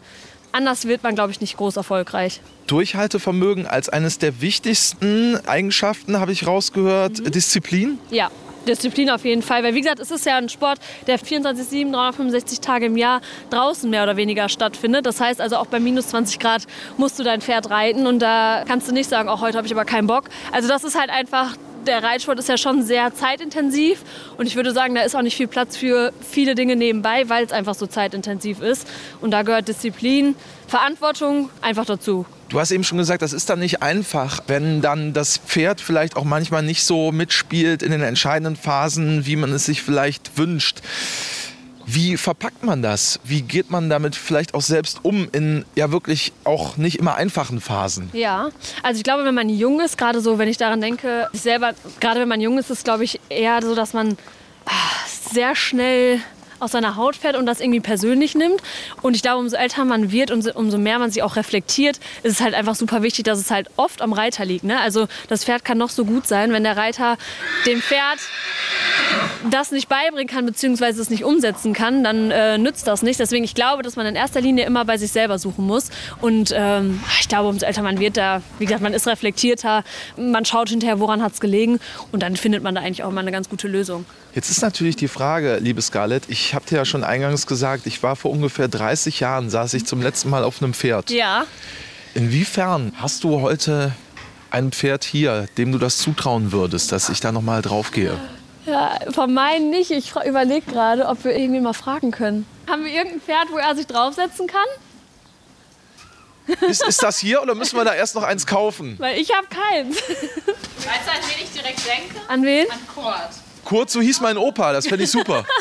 [0.53, 2.39] Anders wird man, glaube ich, nicht groß erfolgreich.
[2.67, 7.19] Durchhaltevermögen als eines der wichtigsten Eigenschaften, habe ich rausgehört.
[7.19, 7.31] Mhm.
[7.31, 7.97] Disziplin?
[8.11, 8.29] Ja,
[8.67, 9.63] Disziplin auf jeden Fall.
[9.63, 10.77] Weil wie gesagt, es ist ja ein Sport,
[11.07, 15.07] der 24-7, 365 Tage im Jahr draußen mehr oder weniger stattfindet.
[15.07, 18.63] Das heißt also auch bei minus 20 Grad musst du dein Pferd reiten und da
[18.67, 20.25] kannst du nicht sagen, auch heute habe ich aber keinen Bock.
[20.51, 21.55] Also das ist halt einfach
[21.87, 24.01] der Reitsport ist ja schon sehr zeitintensiv
[24.37, 27.45] und ich würde sagen, da ist auch nicht viel Platz für viele Dinge nebenbei, weil
[27.45, 28.87] es einfach so zeitintensiv ist.
[29.21, 30.35] Und da gehört Disziplin,
[30.67, 32.25] Verantwortung einfach dazu.
[32.49, 36.15] Du hast eben schon gesagt, das ist dann nicht einfach, wenn dann das Pferd vielleicht
[36.15, 40.81] auch manchmal nicht so mitspielt in den entscheidenden Phasen, wie man es sich vielleicht wünscht.
[41.85, 43.19] Wie verpackt man das?
[43.23, 47.61] Wie geht man damit vielleicht auch selbst um in ja wirklich auch nicht immer einfachen
[47.61, 48.09] Phasen?
[48.13, 48.49] Ja,
[48.81, 51.73] also ich glaube, wenn man jung ist, gerade so, wenn ich daran denke, ich selber,
[51.99, 54.17] gerade wenn man jung ist, ist glaube ich eher so, dass man
[54.65, 54.71] ah,
[55.33, 56.19] sehr schnell
[56.63, 58.61] aus seiner Haut fährt und das irgendwie persönlich nimmt.
[59.01, 62.33] Und ich glaube, umso älter man wird und umso mehr man sich auch reflektiert, ist
[62.33, 64.63] es halt einfach super wichtig, dass es halt oft am Reiter liegt.
[64.63, 64.79] Ne?
[64.79, 67.17] Also das Pferd kann noch so gut sein, wenn der Reiter
[67.65, 68.19] dem Pferd
[69.49, 73.19] das nicht beibringen kann, beziehungsweise es nicht umsetzen kann, dann äh, nützt das nicht.
[73.19, 75.89] Deswegen, ich glaube, dass man in erster Linie immer bei sich selber suchen muss.
[76.21, 79.83] Und ähm, ich glaube, umso älter man wird, da, wie gesagt, man ist reflektierter,
[80.17, 81.79] man schaut hinterher, woran hat es gelegen
[82.11, 84.05] und dann findet man da eigentlich auch immer eine ganz gute Lösung.
[84.35, 88.01] Jetzt ist natürlich die Frage, liebe Scarlett, ich habe dir ja schon eingangs gesagt, ich
[88.01, 91.11] war vor ungefähr 30 Jahren, saß ich zum letzten Mal auf einem Pferd.
[91.11, 91.45] Ja.
[92.15, 93.91] Inwiefern hast du heute
[94.49, 98.19] ein Pferd hier, dem du das zutrauen würdest, dass ich da noch mal drauf gehe?
[98.65, 99.91] Ja, von meinen nicht.
[99.91, 102.47] Ich überlege gerade, ob wir irgendwie mal fragen können.
[102.67, 104.61] Haben wir irgendein Pferd, wo er sich draufsetzen kann?
[106.67, 108.95] Ist, ist das hier oder müssen wir da erst noch eins kaufen?
[108.97, 109.97] Weil ich habe keins.
[109.97, 112.15] Weißt du, an wen ich direkt denke?
[112.27, 112.65] An wen?
[112.71, 113.29] An Kord.
[113.73, 115.43] Kurt, so hieß mein Opa, das fände ich super.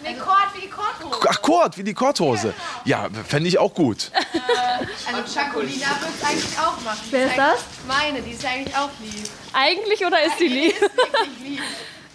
[0.00, 1.28] Nee, Kord wie die Kordhose.
[1.28, 2.54] Ach, Kurt, wie die Korthose.
[2.84, 4.10] Ja, fände ich auch gut.
[4.14, 7.00] Also Chacolina wird es eigentlich auch machen.
[7.10, 7.58] Wer ist das?
[7.86, 9.28] Meine, die ist ja eigentlich auch lieb.
[9.52, 10.74] Eigentlich oder ist die lieb.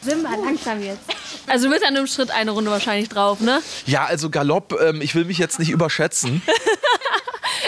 [0.01, 1.01] Simba, langsam jetzt.
[1.45, 3.61] Also du bist an einem Schritt eine Runde wahrscheinlich drauf, ne?
[3.85, 6.41] Ja, also Galopp, ähm, ich will mich jetzt nicht überschätzen.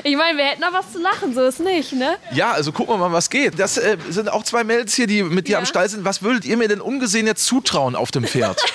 [0.08, 2.18] Ich meine, wir hätten noch was zu lachen, so ist nicht, ne?
[2.32, 3.58] Ja, also gucken wir mal, was geht.
[3.60, 5.58] Das äh, sind auch zwei Mädels hier, die mit dir Ja.
[5.60, 6.06] am Stall sind.
[6.06, 8.62] Was würdet ihr mir denn ungesehen jetzt zutrauen auf dem Pferd?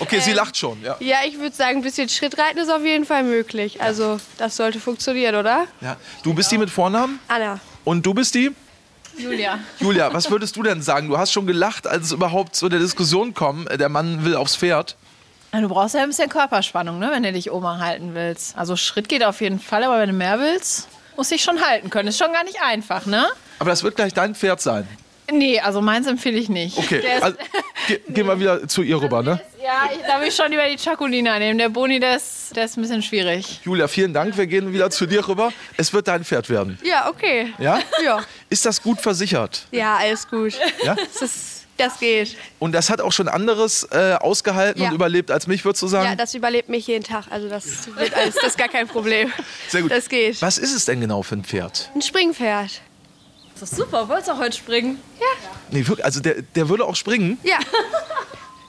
[0.00, 0.96] Okay, sie lacht schon, ja.
[1.00, 3.80] Ja, ich würde sagen, ein bisschen Schrittreiten ist auf jeden Fall möglich.
[3.80, 5.66] Also, das sollte funktionieren, oder?
[5.80, 5.96] ja.
[6.22, 7.58] Du bist die mit Vornamen Anna.
[7.84, 8.50] und du bist die?
[9.16, 9.58] Julia.
[9.80, 11.08] Julia, was würdest du denn sagen?
[11.08, 14.36] Du hast schon gelacht, als es überhaupt zu der Diskussion kam, äh, der Mann will
[14.36, 14.96] aufs Pferd.
[15.52, 18.56] Du brauchst ja ein bisschen Körperspannung, ne, wenn du dich oben halten willst.
[18.56, 21.60] Also Schritt geht auf jeden Fall, aber wenn du mehr willst, musst du dich schon
[21.60, 22.08] halten können.
[22.08, 23.26] Ist schon gar nicht einfach, ne?
[23.58, 24.88] Aber das wird gleich dein Pferd sein.
[25.30, 26.76] Nee, also meins empfehle ich nicht.
[26.78, 27.36] Okay, ist, also,
[27.86, 29.40] ge gehen wir wieder zu ihr rüber, ne?
[29.62, 31.58] ja, ich, da will ich schon lieber die Chacolina nehmen.
[31.58, 33.60] Der Boni, der ist, der ist ein bisschen schwierig.
[33.64, 34.36] Julia, vielen Dank.
[34.36, 35.52] Wir gehen wieder zu dir rüber.
[35.76, 36.78] Es wird dein Pferd werden.
[36.82, 37.52] Ja, okay.
[37.58, 37.80] Ja?
[38.04, 38.22] Ja.
[38.48, 39.66] Ist das gut versichert?
[39.70, 40.54] Ja, alles gut.
[40.82, 40.96] Ja?
[40.96, 42.36] Das, ist, das geht.
[42.58, 44.88] Und das hat auch schon anderes äh, ausgehalten Ja.
[44.88, 46.06] und überlebt als mich, würdest du sagen?
[46.06, 47.26] Ja, das überlebt mich jeden Tag.
[47.30, 49.32] Also, das wird alles, das ist gar kein Problem.
[49.68, 49.90] Sehr gut.
[49.90, 50.40] Das geht.
[50.42, 51.90] Was ist es denn genau für ein Pferd?
[51.94, 52.80] Ein Springpferd.
[53.60, 54.98] Das ist super, wolltest auch heute springen?
[55.70, 57.38] Nee, wirklich, also der, der würde auch springen.
[57.44, 57.58] Ja.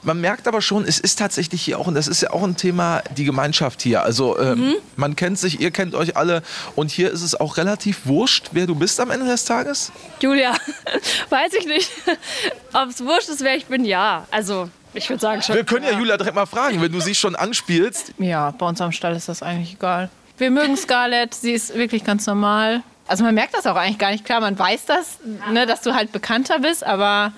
[0.03, 2.57] Man merkt aber schon, es ist tatsächlich hier auch, und das ist ja auch ein
[2.57, 4.03] Thema, die Gemeinschaft hier.
[4.03, 6.43] Also ähm, man kennt sich, ihr kennt euch alle
[6.75, 9.91] und hier ist es auch relativ wurscht, wer du bist am Ende des Tages.
[10.19, 10.53] Julia,
[11.29, 11.89] weiß ich nicht.
[12.73, 14.27] Ob es wurscht ist, wer ich bin, ja.
[14.31, 15.55] Also, ich würde sagen schon.
[15.55, 18.13] Wir können ja Julia direkt mal fragen, wenn du sie schon anspielst.
[18.17, 20.09] Ja, bei uns am Stall ist das eigentlich egal.
[20.37, 22.83] Wir mögen Scarlett, sie ist wirklich ganz normal.
[23.07, 24.25] Also man merkt das auch eigentlich gar nicht.
[24.25, 25.19] Klar, man weiß das,
[25.51, 27.33] ne, dass du halt bekannter bist, aber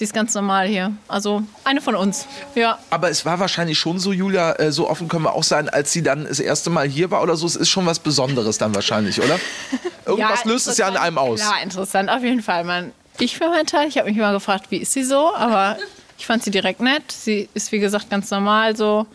[0.00, 0.92] sie ist ganz normal hier.
[1.08, 2.26] Also eine von uns.
[2.54, 2.78] Ja.
[2.88, 5.92] Aber es war wahrscheinlich schon so, Julia, äh, so offen können wir auch sein, als
[5.92, 7.46] sie dann das erste Mal hier war oder so.
[7.46, 9.38] Es ist schon was Besonderes dann wahrscheinlich, oder?
[10.06, 11.40] Irgendwas löst es ja an einem aus.
[11.40, 12.64] Klar, interessant auf jeden Fall.
[12.64, 15.76] Man, ich für meinen Teil, ich habe mich immer gefragt, wie ist sie so, aber
[16.18, 17.12] ich fand sie direkt nett.
[17.12, 19.06] Sie ist, wie gesagt, ganz normal so.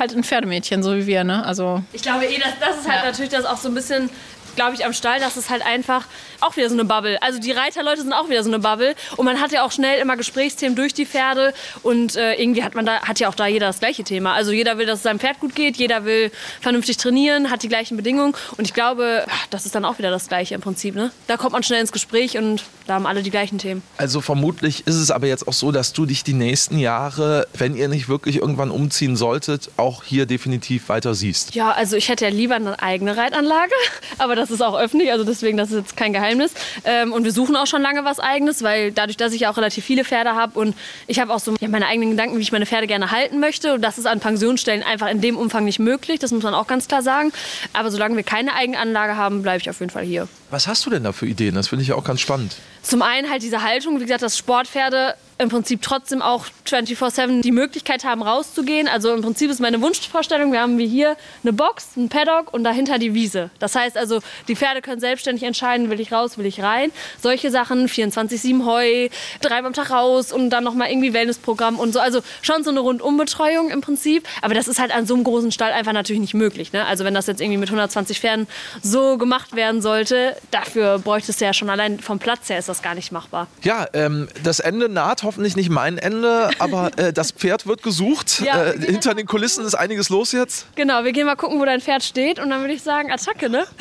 [0.00, 1.46] Halt ein Pferdemädchen, so wie wir, ne?
[1.46, 3.10] Also Ich glaube eh, das, das ist halt Ja.
[3.10, 4.10] natürlich das auch so ein bisschen,
[4.56, 6.06] glaube ich, am Stall, das ist halt einfach
[6.40, 7.22] auch wieder so eine Bubble.
[7.22, 10.00] Also die Reiterleute sind auch wieder so eine Bubble und man hat ja auch schnell
[10.00, 13.46] immer Gesprächsthemen durch die Pferde und äh, irgendwie hat man da, hat ja auch da
[13.46, 14.34] jeder das gleiche Thema.
[14.34, 16.30] Also jeder will, dass es seinem Pferd gut geht, jeder will
[16.60, 20.10] vernünftig trainieren, hat die gleichen Bedingungen und ich glaube, ach, das ist dann auch wieder
[20.10, 21.12] das Gleiche im Prinzip, ne?
[21.26, 23.82] Da kommt man schnell ins Gespräch und da haben alle die gleichen Themen.
[23.96, 27.76] Also vermutlich ist es aber jetzt auch so, dass du dich die nächsten Jahre, wenn
[27.76, 31.54] ihr nicht wirklich irgendwann umziehen solltet, auch hier definitiv weiter siehst.
[31.54, 33.74] Ja, also ich hätte ja lieber eine eigene Reitanlage,
[34.18, 36.52] aber das ist auch öffentlich, also deswegen, das ist jetzt kein Geheimnis.
[36.84, 39.84] Ähm, und wir suchen auch schon lange was Eigenes, weil dadurch, dass ich auch relativ
[39.84, 40.74] viele Pferde habe und
[41.06, 43.74] ich habe auch so ja, meine eigenen Gedanken, wie ich meine Pferde gerne halten möchte.
[43.74, 46.66] Und das ist an Pensionsstellen einfach in dem Umfang nicht möglich, das muss man auch
[46.66, 47.32] ganz klar sagen.
[47.72, 50.28] Aber solange wir keine Eigenanlage haben, bleibe ich auf jeden Fall hier.
[50.50, 51.54] Was hast du denn da für Ideen?
[51.54, 52.56] Das finde ich ja auch ganz spannend.
[52.86, 57.52] Zum einen halt diese Haltung, wie gesagt, dass Sportpferde im Prinzip trotzdem auch 24-7 die
[57.52, 58.88] Möglichkeit haben, rauszugehen.
[58.88, 62.98] Also im Prinzip ist meine Wunschvorstellung, wir haben hier eine Box, ein Paddock und dahinter
[62.98, 63.50] die Wiese.
[63.58, 66.90] Das heißt also, die Pferde können selbstständig entscheiden, will ich raus, will ich rein.
[67.20, 69.08] Solche Sachen, 24-7 Heu,
[69.42, 72.00] dreimal am Tag raus und dann nochmal irgendwie Wellnessprogramm und so.
[72.00, 74.26] Also schon so eine Rundumbetreuung im Prinzip.
[74.40, 76.72] Aber das ist halt an so einem großen Stall einfach natürlich nicht möglich.
[76.72, 76.86] Ne?
[76.86, 78.46] Also wenn das jetzt irgendwie mit 120 Pferden
[78.82, 82.75] so gemacht werden sollte, dafür bräuchte es ja schon allein vom Platz her ist das
[82.82, 83.46] gar nicht machbar.
[83.62, 88.40] Ja, ähm, das Ende naht, hoffentlich nicht mein Ende, aber äh, das Pferd wird gesucht.
[88.44, 88.64] Ja.
[88.64, 90.66] äh, hinter den Kulissen ist einiges los jetzt.
[90.76, 93.48] Genau, wir gehen mal gucken, wo dein Pferd steht und dann würde ich sagen, Attacke,
[93.50, 93.66] ne?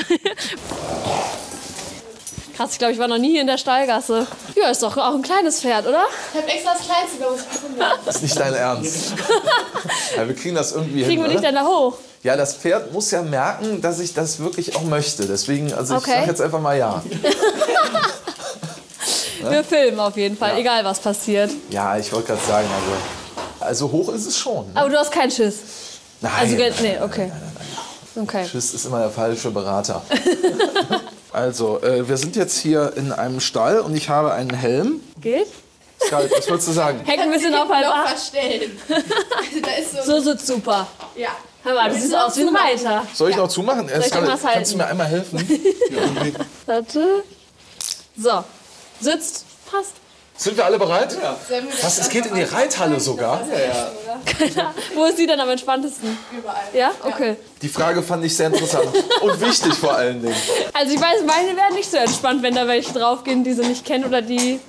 [2.55, 4.25] Krass, ich glaube, ich war noch nie hier in der Stallgasse.
[4.55, 6.05] Ja, ist doch auch ein kleines Pferd, oder?
[6.33, 7.81] Ich habe extra das Kleinste gefunden.
[8.05, 9.13] Das ist nicht dein Ernst.
[10.15, 11.37] ja, wir kriegen das irgendwie Kriegen wir hin.
[11.37, 11.47] dich oder?
[11.51, 11.97] denn da hoch?
[12.23, 15.25] Ja, das Pferd muss ja merken, dass ich das wirklich auch möchte.
[15.25, 16.11] Deswegen, also ich Okay.
[16.11, 17.03] sage jetzt einfach mal ja.
[19.51, 21.51] Wir filmen auf jeden Fall, egal was passiert.
[21.69, 22.67] Ja, ich wollte gerade sagen,
[23.59, 24.65] also, also hoch ist es schon.
[24.73, 24.79] Ne?
[24.79, 25.57] Aber du hast keinen Schiss.
[26.21, 27.31] Nein, Also, ge- nein, nee, okay.
[28.15, 28.45] Okay.
[28.47, 30.01] Schiss ist immer der falsche Berater.
[31.33, 35.01] also, äh, wir sind jetzt hier in einem Stall und ich habe einen Helm.
[35.19, 35.47] Geht?
[36.05, 36.99] Scarlett, was würdest du sagen?
[37.05, 38.09] Hängt ein bisschen auf halb acht.
[38.09, 38.71] verstellen.
[38.89, 40.19] Also so.
[40.21, 40.87] So sitzt super.
[41.15, 41.29] Ja.
[41.63, 43.07] Hör mal, du siehst aus wie ein Reiter.
[43.13, 43.89] Soll ich noch zumachen?
[43.89, 45.39] Äh, ich Scarlett, kannst du mir einmal helfen?
[46.67, 47.23] Warte.
[48.17, 48.43] So.
[48.99, 49.45] Sitzt.
[49.69, 49.93] Passt.
[50.37, 51.15] Sind wir alle bereit?
[51.49, 53.41] Das Was, es geht in die Reithalle sogar?
[54.93, 56.17] Wo ist sie denn am entspanntesten?
[56.37, 56.57] überall?
[56.73, 56.91] Ja?
[57.03, 57.37] Okay.
[57.61, 58.89] Die Frage fand ich sehr interessant
[59.21, 60.35] und wichtig vor allen Dingen.
[60.73, 63.85] Also ich weiß, meine wären nicht so entspannt, wenn da welche draufgehen, die sie nicht
[63.85, 64.59] kennen oder die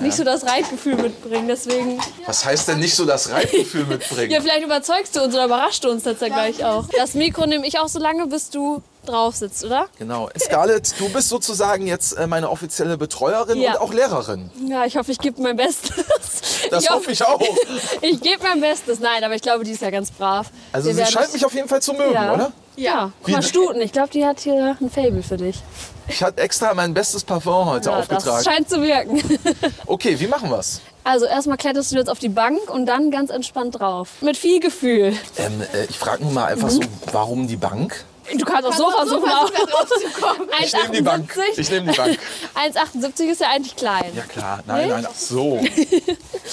[0.00, 1.46] nicht so das Reitgefühl mitbringen.
[1.46, 2.00] Deswegen.
[2.26, 4.32] Was heißt denn nicht so das Reitgefühl mitbringen?
[4.32, 6.86] Ja, vielleicht überzeugst du uns oder überraschst du uns jetzt ja gleich auch.
[6.96, 9.86] Das Mikro nehme ich auch so lange, bis du drauf sitzt, oder?
[9.98, 10.28] Genau.
[10.38, 13.72] Scarlett, du bist sozusagen jetzt äh, meine offizielle Betreuerin Ja.
[13.72, 14.50] und auch Lehrerin.
[14.68, 15.92] Ja, ich hoffe, ich gebe mein Bestes.
[16.70, 17.40] Das hoffe ich auch.
[18.00, 18.98] Ich gebe mein Bestes.
[18.98, 20.48] Nein, aber ich glaube, die ist ja ganz brav.
[20.72, 22.32] Also Wir sie werden scheint es- mich auf jeden Fall zu mögen, Ja.
[22.32, 22.52] oder?
[22.76, 23.80] Ja, guck mal, Stuten.
[23.82, 25.62] Ich glaube, die hat hier ein Fable für dich.
[26.08, 28.44] Ich hatte extra mein bestes Parfum heute Ja, das aufgetragen.
[28.44, 29.22] scheint zu wirken.
[29.86, 30.80] Okay, wie machen wir's?
[31.04, 34.08] Also erstmal kletterst du jetzt auf die Bank und dann ganz entspannt drauf.
[34.22, 35.12] Mit viel Gefühl.
[35.36, 36.80] Ähm, äh, ich frage nur mal einfach so,
[37.12, 38.04] warum die Bank?
[38.38, 39.28] Du kannst auch so versuchen.
[39.28, 39.50] auch.
[39.50, 40.48] da drauf zu kommen.
[40.60, 41.30] Ich nehme die Bank.
[41.36, 41.58] 1,78.
[41.60, 42.18] Ich nehme die Bank.
[42.54, 44.12] 1,78 ist ja eigentlich klein.
[44.14, 45.60] Ja klar, nein, nein, ach so.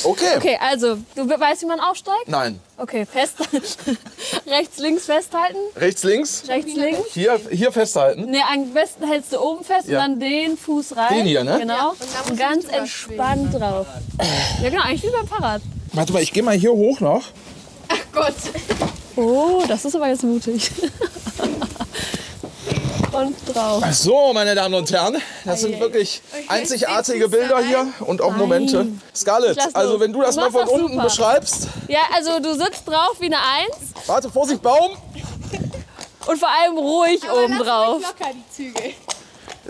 [0.03, 0.37] Okay.
[0.37, 2.27] Okay, also, du weißt, wie man aufsteigt?
[2.27, 2.59] Nein.
[2.77, 3.35] Okay, fest.
[4.47, 5.57] rechts, links festhalten.
[5.75, 6.43] Rechts, links.
[6.47, 6.99] Rechts, links.
[7.13, 8.25] Hier, hier festhalten.
[8.31, 9.99] Ne, am besten hältst du oben fest Ja.
[9.99, 11.13] und dann den Fuß rein.
[11.13, 11.57] Den hier, ne?
[11.59, 11.91] Genau.
[11.91, 13.85] und dann musst und du ganz entspannt drauf.
[14.63, 15.61] Ja, genau, eigentlich wie beim Fahrrad.
[15.93, 17.23] Warte mal, ich gehe mal hier hoch noch.
[18.13, 18.33] Gott.
[19.17, 20.71] Oh, das ist aber jetzt mutig.
[23.13, 23.83] Und drauf.
[23.93, 28.87] So, meine Damen und Herren, das sind wirklich einzigartige Bilder hier und auch Momente.
[29.15, 31.67] Scarlett, also wenn du das mal von unten beschreibst.
[31.87, 34.91] Ja, also du sitzt drauf wie eine Eins Warte, Vorsicht, Baum.
[36.27, 38.01] und vor allem ruhig oben drauf.
[38.01, 38.93] locker die Zügel.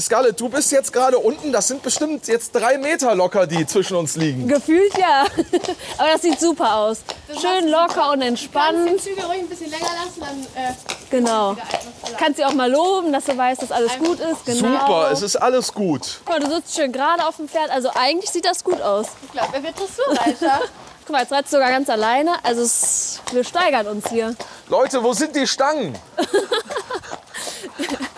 [0.01, 1.51] Scarlett, du bist jetzt gerade unten.
[1.51, 4.47] Das sind bestimmt jetzt drei Meter locker, die zwischen uns liegen.
[4.47, 5.25] Gefühlt ja.
[5.97, 6.99] Aber das sieht super aus.
[7.39, 8.89] Schön locker und Kannst entspannt.
[8.89, 10.73] die Zügel ruhig ein bisschen länger lassen, dann äh,
[11.09, 11.55] Genau.
[12.17, 14.45] Kannst sie auch mal loben, dass du weißt, dass alles gut ist.
[14.45, 14.79] Genau.
[14.79, 16.21] Super, es ist alles gut.
[16.25, 17.69] Guck mal, du sitzt schön gerade auf dem Pferd.
[17.69, 19.07] Also eigentlich sieht das gut aus.
[19.25, 20.61] Ich glaube, er wird Dressurreiter.
[21.05, 22.33] Guck mal, jetzt reitest du sogar ganz alleine.
[22.43, 24.35] Also es, wir steigern uns hier.
[24.69, 25.97] Leute, wo sind die Stangen?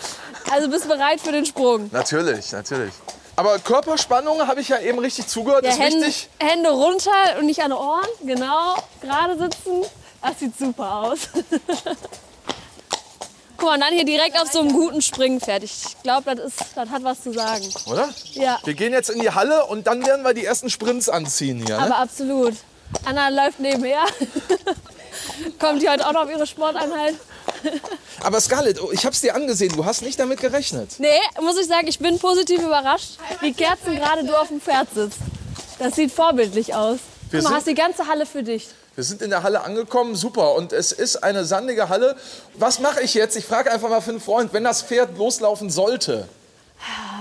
[0.54, 1.90] Also bist bereit für den Sprung.
[1.92, 2.94] Natürlich, natürlich.
[3.36, 6.30] Aber Körperspannung habe ich ja eben richtig zugehört, Ja, ist Hände, wichtig.
[6.40, 8.06] Hände runter und nicht an den Ohren.
[8.24, 8.76] Genau.
[9.02, 9.82] Gerade sitzen.
[10.22, 11.18] Das sieht super aus.
[13.58, 15.64] Guck mal, und dann hier direkt auf so einem guten Springpferd.
[15.64, 17.68] Ich glaube, das, ist- das hat was zu sagen.
[17.88, 18.10] Oder?
[18.34, 21.66] Ja, Wir gehen jetzt in die Halle und dann werden wir die ersten Sprints anziehen
[21.66, 21.78] hier.
[21.78, 21.84] Ne?
[21.86, 22.54] aber absolut.
[23.06, 24.04] Anna läuft nebenher.
[25.60, 27.16] Kommt die heute auch noch auf ihre Sporteinheit?
[28.24, 30.92] Aber Scarlett, oh, ich habe es dir angesehen, du hast nicht damit gerechnet.
[31.00, 31.08] Nee,
[31.42, 35.18] muss ich sagen, ich bin positiv überrascht, wie Kerzen gerade du auf dem Pferd sitzt.
[35.80, 37.00] Das sieht vorbildlich aus.
[37.32, 38.68] Sind- hast die ganze Halle für dich.
[38.96, 40.54] Wir sind in der Halle angekommen, super.
[40.54, 42.16] Und es ist eine sandige Halle.
[42.54, 43.36] Was mache ich jetzt?
[43.36, 46.28] Ich frage einfach mal für einen Freund, wenn das Pferd loslaufen sollte.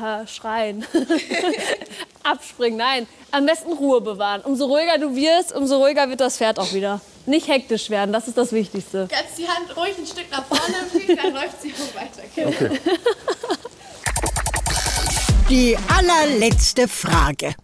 [0.03, 0.85] Ah, Schreien.
[2.25, 3.07] Abspringen, nein.
[3.31, 4.43] Am besten Ruhe bewahren.
[4.43, 7.01] Umso ruhiger du wirst, umso ruhiger wird das Pferd auch wieder.
[7.27, 9.09] Nicht hektisch werden, das ist das Wichtigste.
[9.11, 12.71] Kannst die Hand ruhig ein Stück nach vorne dann läuft sie auch weiter.
[15.49, 17.55] Die allerletzte Frage.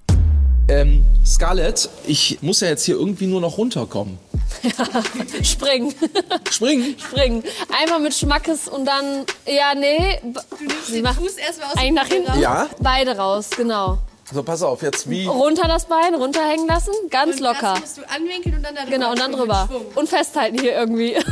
[0.68, 4.18] Ähm, Scarlett, ich muss ja jetzt hier irgendwie nur noch runterkommen.
[5.42, 5.94] Springen,
[6.50, 6.96] Springen?
[7.08, 7.42] springen.
[7.82, 11.76] Einmal mit Schmackes und dann, ja, nee, Du nimmst Sie den macht- Fuß erstmal aus
[11.78, 12.40] eigentlich nach dem hinten.
[12.40, 12.68] Ja.
[12.80, 13.98] Beide raus, genau.
[14.30, 15.26] So, pass auf, jetzt wie?
[15.26, 17.72] Runter das Bein, runterhängen lassen, ganz Und locker.
[17.74, 18.90] Das musst du anwinkeln und dann da drüber.
[18.96, 19.68] Genau, und dann drüber.
[19.94, 21.16] Und festhalten hier irgendwie.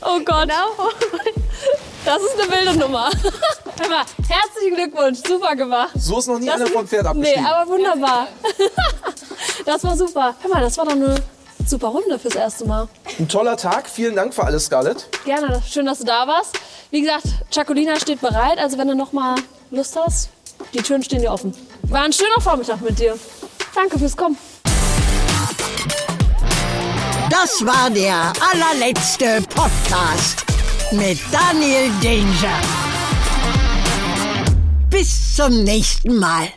[0.00, 0.48] oh Gott.
[2.04, 3.10] Das ist eine wilde Nummer.
[3.80, 5.90] Hör mal, herzlichen Glückwunsch, super gemacht.
[5.96, 7.46] So ist noch nie Das einer vom Pferd Nee, abgestiegen.
[7.46, 8.28] aber wunderbar.
[9.64, 10.34] Das war super.
[10.40, 11.16] Hör mal, das war doch eine
[11.66, 12.88] super Runde fürs erste Mal.
[13.18, 15.06] Ein toller Tag, vielen Dank für alles, Scarlett.
[15.26, 16.58] Gerne, schön, dass du da warst.
[16.90, 19.34] Wie gesagt, Chacolina steht bereit, also wenn du noch mal
[19.70, 20.30] Lust hast,
[20.74, 21.54] die Türen stehen dir offen.
[21.84, 23.18] War ein schöner Vormittag mit dir.
[23.74, 24.36] Danke fürs Kommen.
[27.30, 30.44] Das war der allerletzte Podcast
[30.92, 32.60] mit Daniel Danger.
[34.90, 36.48] Bis zum nächsten Mal.